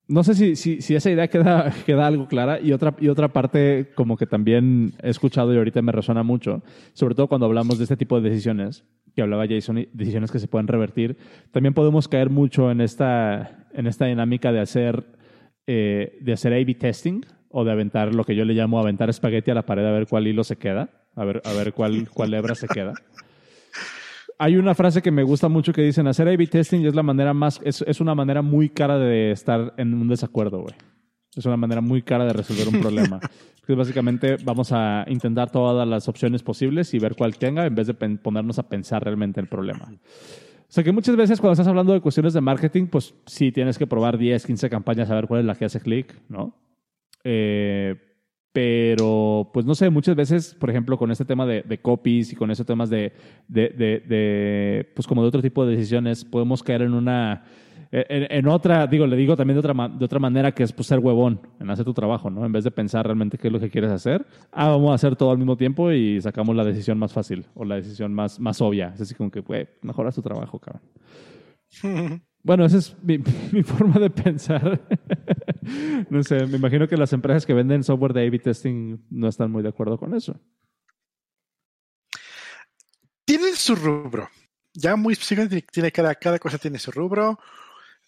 [0.09, 3.93] no sé si, si, esa idea queda, queda algo clara y otra, y otra parte
[3.95, 6.63] como que también he escuchado y ahorita me resuena mucho,
[6.95, 8.85] sobre todo cuando hablamos de este tipo de decisiones,
[9.15, 11.19] que hablaba Jason, decisiones que se pueden revertir,
[11.53, 15.05] también podemos caer mucho en esta, en esta dinámica de hacer,
[15.67, 19.51] eh, de hacer A-B testing, o de aventar lo que yo le llamo aventar espagueti
[19.51, 22.35] a la pared a ver cuál hilo se queda, a ver, a ver cuál, cuál
[22.35, 22.93] hebra se queda.
[24.39, 27.35] Hay una frase que me gusta mucho que dicen, hacer A-B testing es la manera
[27.35, 30.75] más, es, es una manera muy cara de estar en un desacuerdo, güey.
[31.35, 33.21] Es una manera muy cara de resolver un problema.
[33.69, 37.87] que básicamente vamos a intentar todas las opciones posibles y ver cuál tenga en vez
[37.87, 39.93] de ponernos a pensar realmente el problema.
[39.93, 43.77] O sea que muchas veces cuando estás hablando de cuestiones de marketing, pues sí tienes
[43.77, 46.57] que probar 10, 15 campañas a ver cuál es la que hace clic, ¿no?
[47.25, 47.95] Eh,
[48.53, 52.51] pero, pues no sé, muchas veces, por ejemplo, con este tema de, copies y con
[52.51, 53.13] esos temas de,
[53.47, 57.45] de, pues como de otro tipo de decisiones, podemos caer en una,
[57.91, 60.99] en, otra, digo, le digo también de otra, de otra manera que es pues, ser
[60.99, 62.45] huevón en hacer tu trabajo, ¿no?
[62.45, 65.17] En vez de pensar realmente qué es lo que quieres hacer, ah, vamos a hacer
[65.17, 68.61] todo al mismo tiempo y sacamos la decisión más fácil o la decisión más, más
[68.61, 68.93] obvia.
[68.95, 70.83] Es así como que, güey, mejoras tu trabajo, cabrón.
[72.43, 73.19] Bueno, esa es mi,
[73.65, 74.81] forma de pensar.
[76.11, 79.51] no sé, me imagino que las empresas que venden software de A-B testing no están
[79.51, 80.41] muy de acuerdo con eso.
[83.25, 84.29] Tienen su rubro.
[84.73, 85.17] Ya muy
[85.73, 87.39] tiene cada, cada cosa tiene su rubro.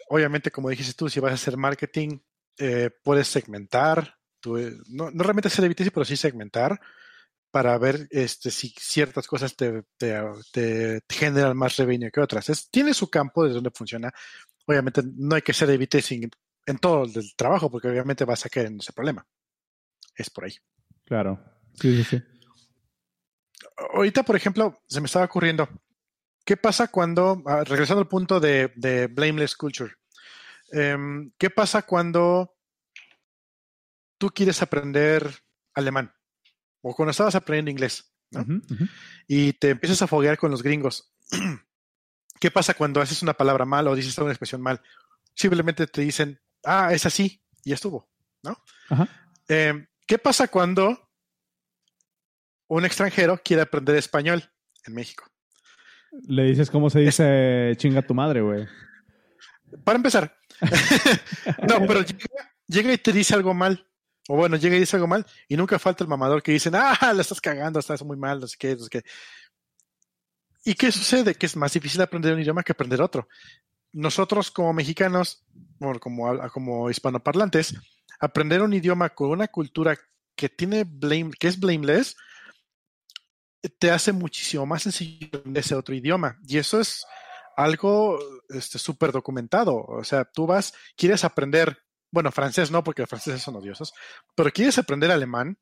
[0.08, 2.18] Obviamente, como dijiste tú, si vas a hacer marketing,
[2.58, 4.16] eh, puedes segmentar.
[4.44, 6.80] no, no, realmente hacer A-B testing, pero sí segmentar
[7.50, 12.68] para ver este, si ciertas cosas te, te, generan más revenue que otras.
[12.70, 14.12] tiene su campo desde donde funciona.
[14.66, 16.28] Obviamente no hay que ser de testing
[16.66, 19.26] en todo el trabajo porque obviamente vas a caer en ese problema.
[20.14, 20.54] Es por ahí.
[21.04, 21.42] Claro.
[21.74, 22.22] Sí, sí, sí.
[23.94, 25.68] Ahorita, por ejemplo, se me estaba ocurriendo,
[26.44, 29.94] ¿qué pasa cuando, ah, regresando al punto de, de blameless culture,
[30.70, 32.54] em, ¿qué pasa cuando
[34.18, 35.26] tú quieres aprender
[35.74, 36.12] alemán?
[36.82, 38.12] O cuando estabas aprendiendo inglés,
[39.26, 41.12] y te empiezas a foguear con los gringos.
[42.40, 44.80] ¿Qué pasa cuando haces una palabra mal o dices una expresión mal?
[45.34, 48.08] Simplemente te dicen, ah, es así, y estuvo,
[48.42, 48.56] ¿no?
[49.48, 51.10] Em, ¿Qué pasa cuando
[52.68, 54.50] un extranjero quiere aprender español
[54.86, 55.24] en México?
[56.26, 58.66] Le dices cómo se dice chinga tu madre, güey.
[59.84, 60.36] Para empezar.
[61.68, 62.04] no, pero
[62.66, 63.86] llega, y te dice algo mal.
[64.32, 67.12] O bueno, llega y dice algo mal y nunca falta el mamador que dice, ah,
[67.12, 69.02] la estás cagando, estás muy mal, no sé qué, no sé qué.
[70.64, 71.34] ¿Y qué sucede?
[71.34, 73.26] Que es más difícil aprender un idioma que aprender otro.
[73.92, 75.44] Nosotros como mexicanos,
[76.00, 77.74] como, como hispanoparlantes,
[78.20, 79.98] aprender un idioma con una cultura
[80.36, 82.16] que tiene blame, que es blameless,
[83.80, 86.38] te hace muchísimo más sencillo ese otro idioma.
[86.46, 87.04] Y eso es
[87.56, 88.16] algo
[88.60, 89.74] súper este, documentado.
[89.74, 91.76] O sea, tú vas, quieres aprender,
[92.10, 93.92] bueno, francés no, porque los franceses son odiosos,
[94.34, 95.58] pero quieres aprender alemán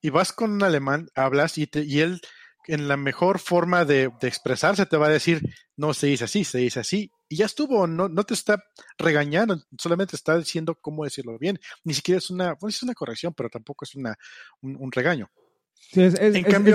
[0.00, 2.20] y vas con un alemán, hablas y, te, y él
[2.66, 5.42] en la mejor forma de, expresarse te va a decir,
[5.76, 7.10] no se dice así, se dice así.
[7.28, 8.62] Y ya estuvo, no, no te está
[8.98, 11.58] regañando, solamente está diciendo cómo decirlo bien.
[11.84, 14.16] Ni siquiera es una, es una corrección, pero tampoco es una,
[14.62, 15.30] un regaño.
[15.92, 16.14] Sí, es,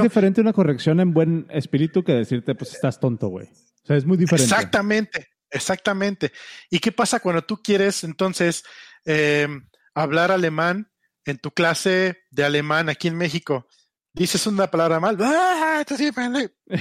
[0.02, 3.48] diferente una corrección en buen espíritu que decirte, pues estás tonto, güey.
[3.48, 4.44] O sea, es muy diferente.
[4.44, 6.32] Exactamente, exactamente.
[6.70, 8.64] ¿Y qué pasa cuando tú quieres entonces
[9.06, 10.92] em, hablar alemán
[11.26, 13.68] en tu clase de alemán aquí en México?
[14.14, 15.84] Dices una palabra mal, ¡ah!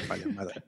[0.08, 0.62] Vale, madre.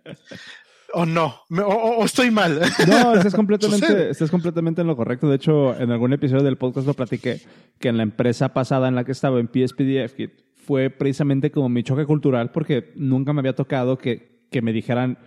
[0.93, 2.61] o no, o, estoy mal.
[2.87, 5.29] No, estás completamente, estás completamente en lo correcto.
[5.29, 7.41] De hecho, en algún episodio del podcast lo platiqué
[7.79, 11.83] que en la empresa pasada en la que estaba, en PSPDF, fue precisamente como mi
[11.83, 15.19] choque cultural porque nunca me había tocado que, que me dijeran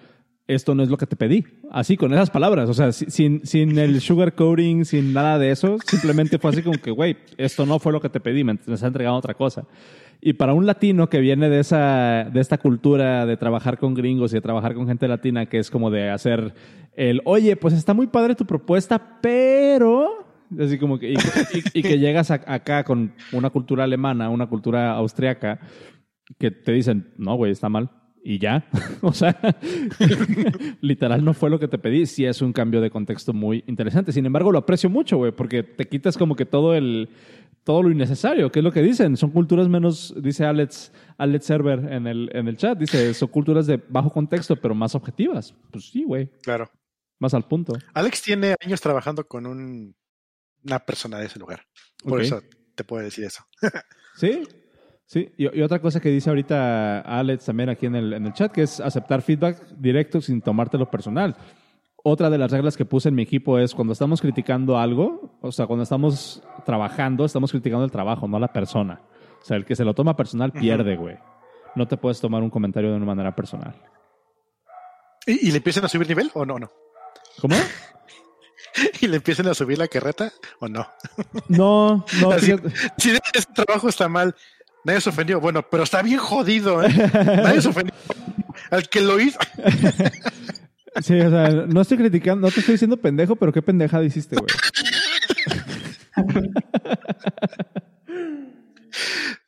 [0.48, 1.46] esto no es lo que te pedí.
[1.72, 2.70] Así, con esas palabras.
[2.70, 5.78] O sea, sin, sin el sugar coating, sin nada de eso.
[5.86, 8.74] Simplemente fue así como que, güey, esto no fue lo que te pedí, me, me
[8.74, 9.66] está entregando otra cosa.
[10.22, 14.32] Y para un latino que viene de, esa, de esta cultura de trabajar con gringos
[14.32, 16.54] y de trabajar con gente latina, que es como de hacer
[16.96, 20.24] el, oye, pues está muy padre tu propuesta, pero
[20.60, 21.14] Así como que,
[21.74, 25.60] y, que llegas acá con una cultura alemana, una cultura austriaca,
[26.38, 27.90] que te dicen, no, güey, está mal.
[28.24, 28.70] Y ya.
[29.02, 29.38] o sea,
[30.82, 32.06] literal no fue lo que te pedí.
[32.06, 34.12] Sí es un cambio de contexto muy interesante.
[34.12, 37.10] Sin embargo, lo aprecio mucho, güey, porque te quitas como que todo el
[37.64, 39.16] todo lo innecesario, que es lo que dicen.
[39.16, 43.68] Son culturas menos, dice Alex, Alex Server en el, en el chat, dice, son culturas
[43.68, 45.56] de bajo contexto, pero más objetivas.
[45.72, 46.30] Pues sí, güey.
[46.42, 46.70] Claro.
[47.20, 47.74] Más al punto.
[47.94, 49.96] Alex tiene años trabajando con un
[50.64, 51.66] una persona de ese lugar.
[52.04, 52.42] Por eso
[52.76, 53.46] te puedo decir eso.
[54.16, 54.44] sí,
[55.14, 55.32] sí.
[55.38, 58.64] Y, otra cosa que dice ahorita Alex también aquí en el, en el chat, que
[58.64, 61.36] es aceptar feedback directo sin tomártelo personal.
[62.04, 65.52] Otra de las reglas que puse en mi equipo es cuando estamos criticando algo, o
[65.52, 69.02] sea, cuando estamos trabajando, estamos criticando el trabajo, no la persona.
[69.42, 71.18] O sea, el que se lo toma personal pierde, güey.
[71.76, 73.76] No te puedes tomar un comentario de una manera personal.
[75.26, 76.60] ¿Y, ¿Y, le empiezan a subir nivel o no?
[76.60, 76.70] no?
[77.40, 77.56] ¿Cómo?
[79.02, 80.88] y le empiecen a subir la carreta o no.
[81.48, 82.40] No, no.
[82.98, 84.36] si ese trabajo está mal,
[84.84, 85.40] nadie se ofendió.
[85.40, 86.94] Bueno, pero está bien jodido, ¿eh?
[87.14, 87.94] Nadie se ofendió.
[88.72, 89.40] Al que lo hizo.
[91.02, 94.36] Sí, o sea, no estoy criticando, no te estoy diciendo pendejo, pero qué pendejada hiciste,
[94.36, 94.48] güey.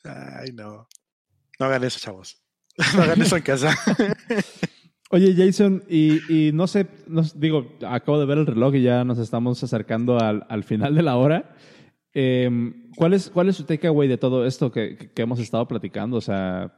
[0.04, 0.88] Ay, no.
[1.60, 2.42] No hagan eso, chavos.
[2.96, 3.78] No hagan eso en casa.
[5.12, 6.88] Oye, Jason, y, no sé,
[7.36, 11.16] digo, acabo de ver el reloj y ya nos estamos acercando al, final de la
[11.16, 11.56] hora.
[12.16, 16.18] Em, ¿cuál, es, ¿Cuál su takeaway de todo esto que, hemos estado platicando?
[16.18, 16.74] O sea,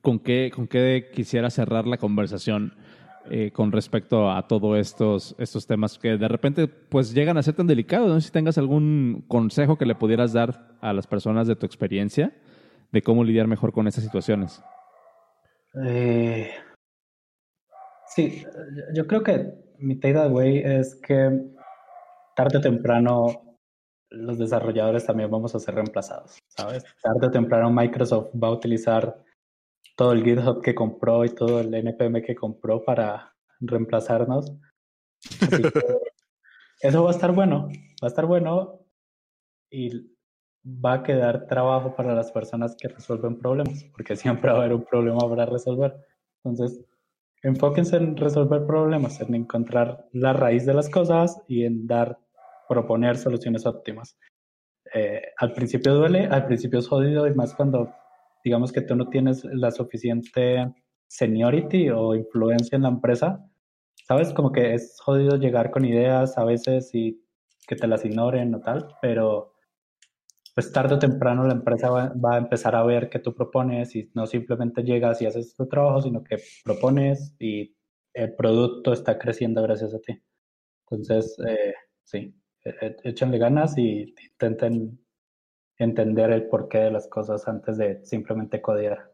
[0.00, 2.72] ¿con qué, con qué quisiera cerrar la conversación
[3.28, 7.54] eh, con respecto a todos estos, estos temas que de repente pues llegan a ser
[7.54, 8.24] tan delicados?
[8.24, 12.32] Si tengas algún consejo que le pudieras dar a las personas de tu experiencia
[12.92, 14.62] de cómo lidiar mejor con estas situaciones.
[15.84, 16.48] Eh,
[18.06, 18.44] Sí,
[18.94, 21.38] yo creo que mi takeaway es que
[22.34, 23.45] tarde o temprano
[24.10, 26.84] los desarrolladores también vamos a ser reemplazados, ¿sabes?
[27.02, 29.24] Tarde o temprano Microsoft va a utilizar
[29.96, 34.52] todo el GitHub que compró y todo el NPM que compró para reemplazarnos.
[36.80, 37.68] eso va a estar bueno,
[38.02, 38.80] va a estar bueno
[39.70, 40.16] y
[40.66, 44.74] va a quedar trabajo para las personas que resuelven problemas, porque siempre va a haber
[44.74, 45.96] un problema para resolver.
[46.44, 46.84] Entonces,
[47.42, 52.18] enfóquense en resolver problemas, en encontrar la raíz de las cosas y en dar,
[52.68, 54.18] proponer soluciones óptimas.
[54.94, 57.92] Eh, al principio duele, al principio es jodido y más cuando
[58.44, 60.72] digamos que tú no tienes la suficiente
[61.08, 63.44] seniority o influencia en la empresa,
[64.06, 67.20] sabes, como que es jodido llegar con ideas a veces y
[67.66, 69.52] que te las ignoren o tal, pero
[70.54, 74.10] pues tarde o temprano la empresa va, a empezar a ver qué tú propones y
[74.14, 77.76] no simplemente llegas y haces tu trabajo, sino que propones y
[78.14, 80.22] el producto está creciendo gracias a ti.
[80.88, 82.34] Entonces, eh, sí,
[83.04, 84.98] échenle ganas y intenten
[85.78, 89.12] entender el porqué de las cosas antes de simplemente codear.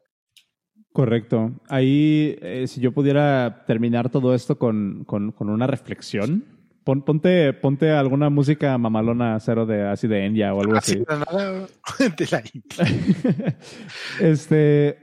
[0.93, 1.53] Correcto.
[1.69, 6.45] Ahí, eh, si yo pudiera terminar todo esto con, con, con una reflexión,
[6.85, 12.09] Pon- ponte, ponte alguna música mamalona cero de así de Enya o algo Así así.
[12.19, 13.57] de la India.
[14.21, 14.99] este,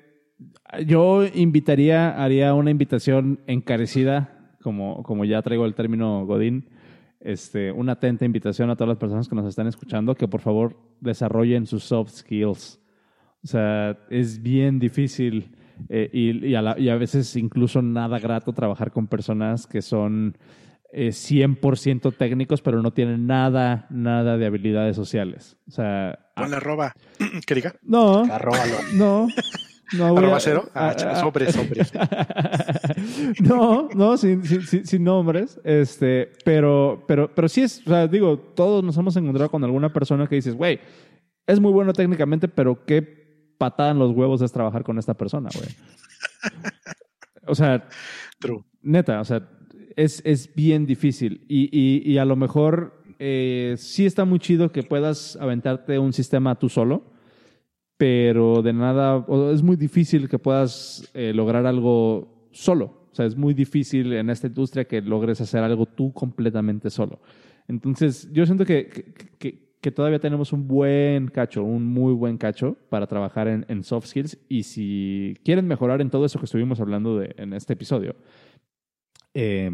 [0.85, 6.69] yo invitaría, haría una invitación encarecida, como, como ya traigo el término Godín,
[7.19, 10.75] este, una atenta invitación a todas las personas que nos están escuchando que por favor
[11.01, 12.79] desarrollen sus soft skills.
[13.43, 15.55] O sea, es bien difícil
[15.89, 19.81] eh, y, y a la- y a veces incluso nada grato trabajar con personas que
[19.81, 20.37] son
[20.91, 25.55] eh, 100% técnicos, pero no tienen nada, nada de habilidades sociales.
[25.67, 26.93] O sea, Pon la roba.
[27.45, 27.75] que diga.
[27.83, 28.75] no, Arróbalo.
[28.95, 29.27] no.
[29.97, 30.69] No, voy ¿Arroba a- cero?
[30.73, 31.91] Ah, ch- sobres, sobres.
[33.41, 35.59] no, no, sin, sin, sin- sin nombres.
[35.63, 39.91] Este, pero, pero, pero sí es, o sea, digo, todos nos hemos encontrado con alguna
[39.91, 40.79] persona que dices, güey,
[41.47, 45.49] es muy bueno técnicamente, pero qué patada en los huevos es trabajar con esta persona,
[45.53, 45.69] güey.
[47.47, 47.87] O sea,
[48.39, 48.63] True.
[48.81, 49.49] neta, o sea,
[49.95, 51.45] es, es bien difícil.
[51.49, 56.13] Y, y, y a lo mejor eh, sí está muy chido que puedas aventarte un
[56.13, 57.11] sistema tú solo,
[57.99, 63.09] pero de nada, es muy difícil que puedas eh, lograr algo solo.
[63.11, 67.19] O sea, es muy difícil en esta industria que logres hacer algo tú completamente solo.
[67.67, 68.87] Entonces, yo siento que,
[69.37, 74.37] que, todavía tenemos un buen cacho, un muy buen cacho para trabajar en, soft skills.
[74.47, 78.15] Y si quieren mejorar en todo eso que estuvimos hablando de, en este episodio,
[79.33, 79.69] eh,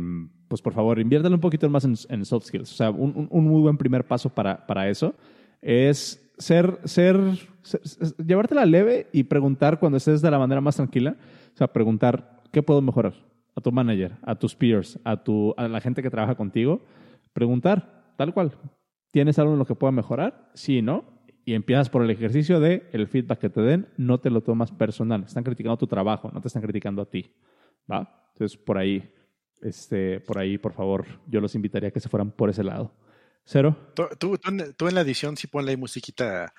[0.48, 2.72] pues por favor, inviértale un poquito más en, en soft skills.
[2.72, 5.14] O sea, un, un- un muy buen primer paso para, para eso
[5.62, 7.18] es ser, ser,
[8.26, 11.16] llevártela leve y preguntar cuando estés de la manera más tranquila.
[11.54, 13.14] O sea, preguntar, ¿qué puedo mejorar?
[13.56, 16.82] A tu manager, a tus peers, a, tu, a la gente que trabaja contigo.
[17.34, 18.52] Preguntar, tal cual.
[19.12, 20.50] ¿Tienes algo en lo que pueda mejorar?
[20.54, 21.06] Sí, ¿no?
[21.46, 24.72] Y empiezas por el ejercicio de el feedback que te den, no te lo tomas
[24.72, 25.24] personal.
[25.24, 27.32] Están criticando tu trabajo, no te están criticando a ti.
[27.90, 28.30] ¿Va?
[28.34, 29.14] Entonces, por ahí,
[29.62, 32.92] este, por ahí, por favor, yo los invitaría a que se fueran por ese lado.
[33.46, 33.78] Cero.
[33.94, 34.38] Tú, tú,
[34.76, 36.54] tú en, la edición sí ponle ahí musiquita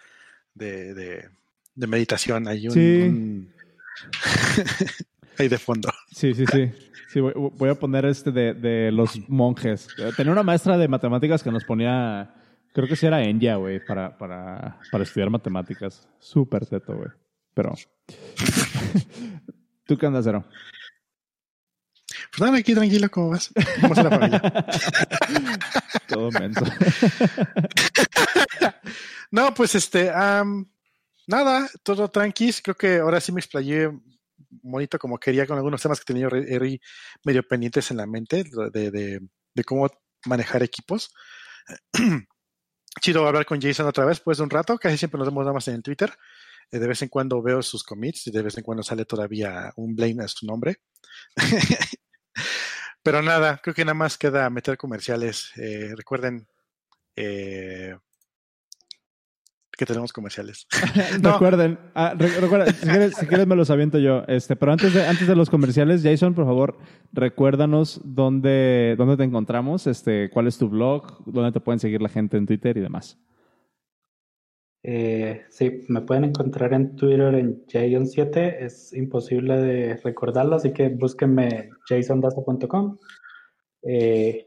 [0.55, 1.28] de, de,
[1.74, 2.47] de meditación.
[2.49, 3.03] Ahí un, Sí.
[3.03, 3.53] un-
[5.39, 5.91] ahí de fondo.
[6.12, 6.70] Sí, sí, sí.
[7.09, 9.89] Sí, voy, voy a poner este de, de los monjes.
[10.16, 12.34] Tenía una maestra de matemáticas que nos ponía,
[12.72, 16.07] creo que sí era Enya, güey, para, para, para estudiar matemáticas.
[16.18, 17.09] Súper teto, güey.
[17.55, 17.74] Pero...
[19.87, 20.45] ¿Tú qué andas, Cero?
[22.39, 23.51] Nada, aquí tranquilo, ¿cómo vas?
[23.80, 24.41] ¿Cómo está la familia?
[26.09, 26.64] Todo menso.
[29.30, 30.11] No, pues este,
[31.26, 32.62] nada, todo tranquis.
[32.62, 33.91] Creo que ahora sí me explayé
[34.62, 36.28] bonito como quería con algunos temas que tenía
[37.24, 39.20] medio pendientes en la mente de, de-
[39.55, 39.89] de cómo
[40.26, 41.12] manejar equipos.
[43.01, 44.78] Chido hablar con Jason otra vez, pues de un rato.
[44.78, 46.12] Casi siempre nos vemos nada más en el Twitter.
[46.70, 49.72] Eh, De vez en cuando veo sus commits y de vez en cuando sale todavía
[49.76, 50.76] un blame a su nombre.
[53.07, 55.53] Pero nada, creo que nada más queda meter comerciales.
[55.57, 56.45] Eh, recuerden
[57.15, 57.97] eh,
[59.71, 60.67] que tenemos comerciales.
[61.23, 61.35] No.
[61.35, 64.25] Recuerden, ah, re- recuerda, si, quieres, si quieres me los aviento yo.
[64.27, 66.79] Este, pero antes de, antes de los comerciales, Jason, por favor,
[67.13, 72.09] recuérdanos dónde, dónde te encontramos, este, cuál es tu blog, dónde te pueden seguir la
[72.09, 73.19] gente en Twitter y demás.
[74.89, 78.57] Eh, sí, me pueden encontrar en Twitter en Jason7.
[78.61, 82.97] Es imposible de recordarlo, así que búsquenme jasondaza.com.
[83.82, 84.47] Eh,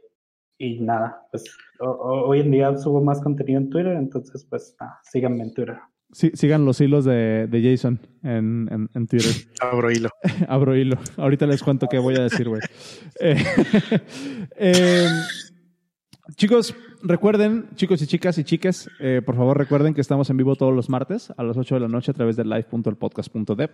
[0.57, 1.43] y nada, pues
[1.81, 5.53] o- o- hoy en día subo más contenido en Twitter, entonces pues nada, síganme en
[5.53, 5.77] Twitter.
[6.11, 9.31] Sí, sigan los hilos de, de Jason en, en, en Twitter.
[9.61, 10.09] Abro hilo.
[10.47, 10.97] Abro hilo.
[11.17, 12.61] Ahorita les cuento qué voy a decir, güey.
[13.21, 13.35] Eh,
[14.57, 15.05] eh,
[16.35, 20.55] chicos, recuerden, chicos y chicas y chiques, eh, por favor recuerden que estamos en vivo
[20.55, 23.69] todos los martes a las 8 de la noche a través de live.elpodcast.dev.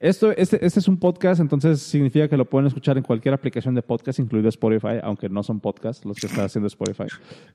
[0.00, 3.74] Esto, este, este es un podcast, entonces significa que lo pueden escuchar en cualquier aplicación
[3.74, 7.06] de podcast, incluido Spotify, aunque no son podcasts los que está haciendo Spotify,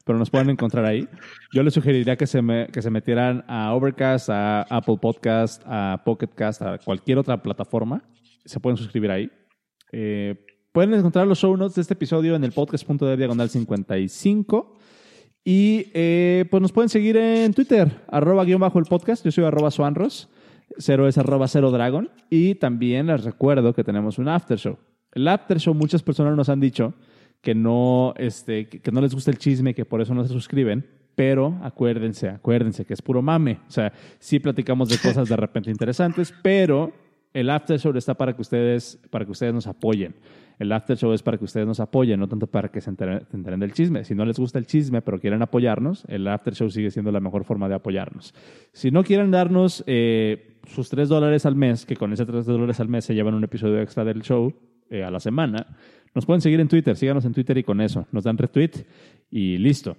[0.06, 1.08] pero nos pueden encontrar ahí.
[1.54, 6.02] Yo les sugeriría que se, me- que se metieran a Overcast, a Apple Podcast, a
[6.06, 8.04] Pocket Cast, a cualquier otra plataforma.
[8.46, 9.30] Se pueden suscribir ahí.
[9.92, 10.36] Eh,
[10.72, 14.79] pueden encontrar los show notes de este episodio en el podcast.de diagonal 55.
[15.44, 19.24] Y eh, pues nos pueden seguir en Twitter, arroba guion bajo el podcast.
[19.24, 20.30] Yo soy arroba suanros.
[20.78, 22.10] Cero es arroba cero dragon.
[22.30, 24.78] Y también les recuerdo que tenemos un after show.
[25.12, 26.94] El after show, muchas personas nos han dicho
[27.42, 30.86] que no, este, que no les gusta el chisme, que por eso no se suscriben.
[31.16, 33.60] Pero acuérdense, acuérdense que es puro mame.
[33.68, 36.94] O sea, sí platicamos de cosas de repente interesantes, pero
[37.34, 40.16] el after show está para que ustedes, para que ustedes nos apoyen.
[40.60, 43.60] El after show es para que ustedes nos apoyen, no tanto para que se enteren,
[43.60, 44.04] del chisme.
[44.04, 47.22] Si no les gusta el chisme, pero quieren apoyarnos, el after show sigue siendo la
[47.22, 48.36] mejor forma de apoyarnos.
[48.74, 52.82] Si no quieren darnos eh, sus 3 dólares al mes, que con ese 3 dólares
[52.82, 54.54] al mes se llevan un episodio extra del show
[54.90, 55.78] eh, a la semana,
[56.14, 58.86] Nos pueden seguir en Twitter, síganos en Twitter y con eso nos dan retweet
[59.32, 59.96] y listo.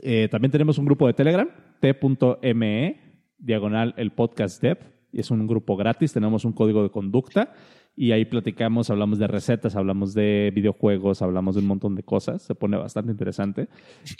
[0.00, 1.48] Eh, también tenemos un grupo de Telegram,
[1.80, 3.00] t.me,
[3.36, 4.78] diagonal el podcast dev,
[5.10, 7.52] y es un grupo gratis, tenemos un código de conducta
[7.94, 12.42] y ahí platicamos, hablamos de recetas, hablamos de videojuegos, hablamos de un montón de cosas.
[12.42, 13.68] Se pone bastante interesante.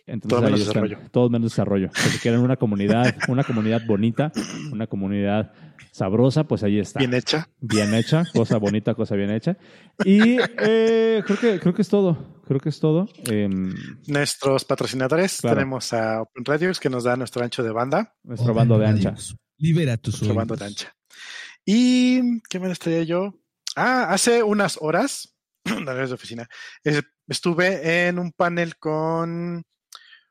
[0.07, 1.11] Entonces, Todo menos están, desarrollo.
[1.11, 1.91] Todo menos desarrollo.
[1.95, 4.31] Si quieren una comunidad, una comunidad bonita,
[4.73, 5.53] una comunidad
[5.91, 6.99] sabrosa, pues ahí está.
[6.99, 7.49] Bien hecha.
[7.61, 9.57] Bien hecha, cosa bonita, cosa bien hecha.
[10.05, 12.43] Y eh, creo, que, creo que es todo.
[12.47, 13.09] Creo que es todo.
[13.25, 13.73] Em,
[14.07, 15.57] Nuestros patrocinadores Claro.
[15.57, 19.15] tenemos a Open Radios que nos da nuestro ancho de banda, nuestro bando de ancha.
[19.57, 20.95] Libera tus nuestro bando de ancha.
[21.65, 23.35] ¿Y qué me traía yo?
[23.77, 26.49] Ah, hace unas horas, de oficina,
[26.85, 29.63] es- estuve en un panel con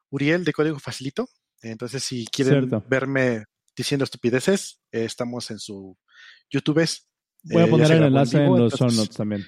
[0.09, 1.29] Uriel de Código Facilito.
[1.61, 2.83] Entonces, si quieren Cierto.
[2.87, 5.97] verme diciendo estupideces, eh, estamos en su
[6.49, 6.85] YouTube.
[7.43, 9.45] Voy a Eh, poner el enlace en los show notes también.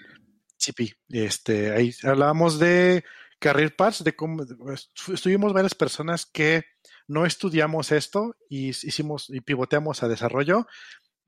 [0.57, 0.71] Sí,
[1.09, 3.03] este, ahí hablábamos de
[3.39, 6.63] career paths, de cómo estu- estuvimos varias personas que
[7.07, 10.65] no estudiamos esto y hicimos y pivoteamos a desarrollo,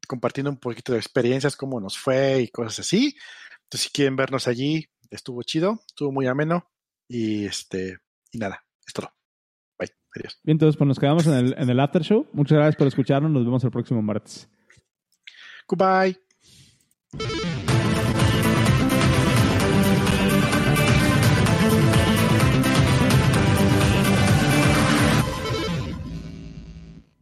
[0.06, 3.16] compartiendo un poquito de experiencias, cómo nos fue y cosas así.
[3.64, 6.70] Entonces, si quieren vernos allí, estuvo chido, estuvo muy ameno
[7.08, 7.97] y este,
[8.32, 9.12] y nada, es todo.
[9.78, 10.39] Bye, adiós.
[10.43, 12.28] Bien, entonces pues nos quedamos en el, en el after show.
[12.34, 13.32] Muchas gracias por escucharnos.
[13.32, 14.49] Nos vemos el próximo martes.
[15.68, 16.25] Goodbye.